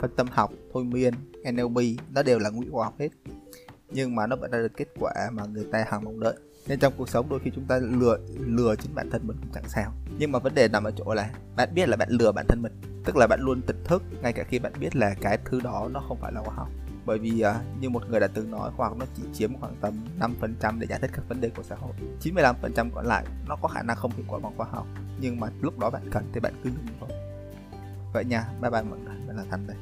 phân 0.00 0.10
tâm 0.16 0.26
học, 0.30 0.52
thôi 0.72 0.84
miên 0.84 1.14
NLP 1.52 1.82
nó 2.14 2.22
đều 2.22 2.38
là 2.38 2.50
ngụy 2.50 2.66
khoa 2.70 2.84
học 2.84 2.94
hết. 2.98 3.08
Nhưng 3.90 4.16
mà 4.16 4.26
nó 4.26 4.36
vẫn 4.36 4.50
ra 4.50 4.58
được 4.58 4.76
kết 4.76 4.88
quả 5.00 5.12
mà 5.32 5.44
người 5.46 5.64
ta 5.72 5.84
hằng 5.88 6.04
mong 6.04 6.20
đợi. 6.20 6.34
Nên 6.66 6.78
trong 6.78 6.92
cuộc 6.96 7.08
sống 7.08 7.28
đôi 7.28 7.40
khi 7.44 7.50
chúng 7.54 7.64
ta 7.64 7.78
lừa 7.78 8.18
lừa 8.38 8.76
chính 8.76 8.94
bản 8.94 9.10
thân 9.10 9.26
mình 9.26 9.36
cũng 9.40 9.50
chẳng 9.54 9.68
sao. 9.68 9.92
Nhưng 10.18 10.32
mà 10.32 10.38
vấn 10.38 10.54
đề 10.54 10.68
nằm 10.68 10.84
ở 10.84 10.90
chỗ 10.96 11.14
là 11.14 11.30
bạn 11.56 11.68
biết 11.74 11.88
là 11.88 11.96
bạn 11.96 12.08
lừa 12.10 12.32
bản 12.32 12.46
thân 12.48 12.62
mình. 12.62 12.72
Tức 13.04 13.16
là 13.16 13.26
bạn 13.26 13.40
luôn 13.42 13.62
tỉnh 13.62 13.84
thức 13.84 14.02
ngay 14.22 14.32
cả 14.32 14.44
khi 14.44 14.58
bạn 14.58 14.72
biết 14.80 14.96
là 14.96 15.14
cái 15.20 15.38
thứ 15.44 15.60
đó 15.60 15.88
nó 15.92 16.00
không 16.08 16.18
phải 16.20 16.32
là 16.32 16.42
khoa 16.42 16.54
học 16.54 16.68
bởi 17.08 17.18
vì 17.18 17.44
uh, 17.44 17.80
như 17.80 17.90
một 17.90 18.02
người 18.10 18.20
đã 18.20 18.26
từng 18.26 18.50
nói 18.50 18.70
khoa 18.76 18.88
học 18.88 18.96
nó 18.98 19.06
chỉ 19.16 19.22
chiếm 19.32 19.60
khoảng 19.60 19.76
tầm 19.80 19.94
5% 20.60 20.78
để 20.78 20.86
giải 20.86 20.98
thích 21.02 21.10
các 21.14 21.28
vấn 21.28 21.40
đề 21.40 21.50
của 21.56 21.62
xã 21.62 21.76
hội. 21.76 21.92
95% 22.22 22.90
còn 22.94 23.06
lại 23.06 23.24
nó 23.48 23.56
có 23.56 23.68
khả 23.68 23.82
năng 23.82 23.96
không 23.96 24.10
hiệu 24.16 24.24
quả 24.28 24.38
bằng 24.38 24.52
khoa 24.56 24.66
học. 24.70 24.86
Nhưng 25.20 25.40
mà 25.40 25.48
lúc 25.60 25.78
đó 25.78 25.90
bạn 25.90 26.02
cần 26.10 26.24
thì 26.32 26.40
bạn 26.40 26.52
cứ 26.64 26.70
dùng 26.70 26.86
thôi. 27.00 27.08
Vậy 28.12 28.24
nha 28.24 28.44
bye 28.60 28.70
bye 28.70 28.82
mọi 28.82 28.98
người 28.98 29.16
mình 29.26 29.36
là 29.36 29.44
thành 29.50 29.66
đây. 29.66 29.76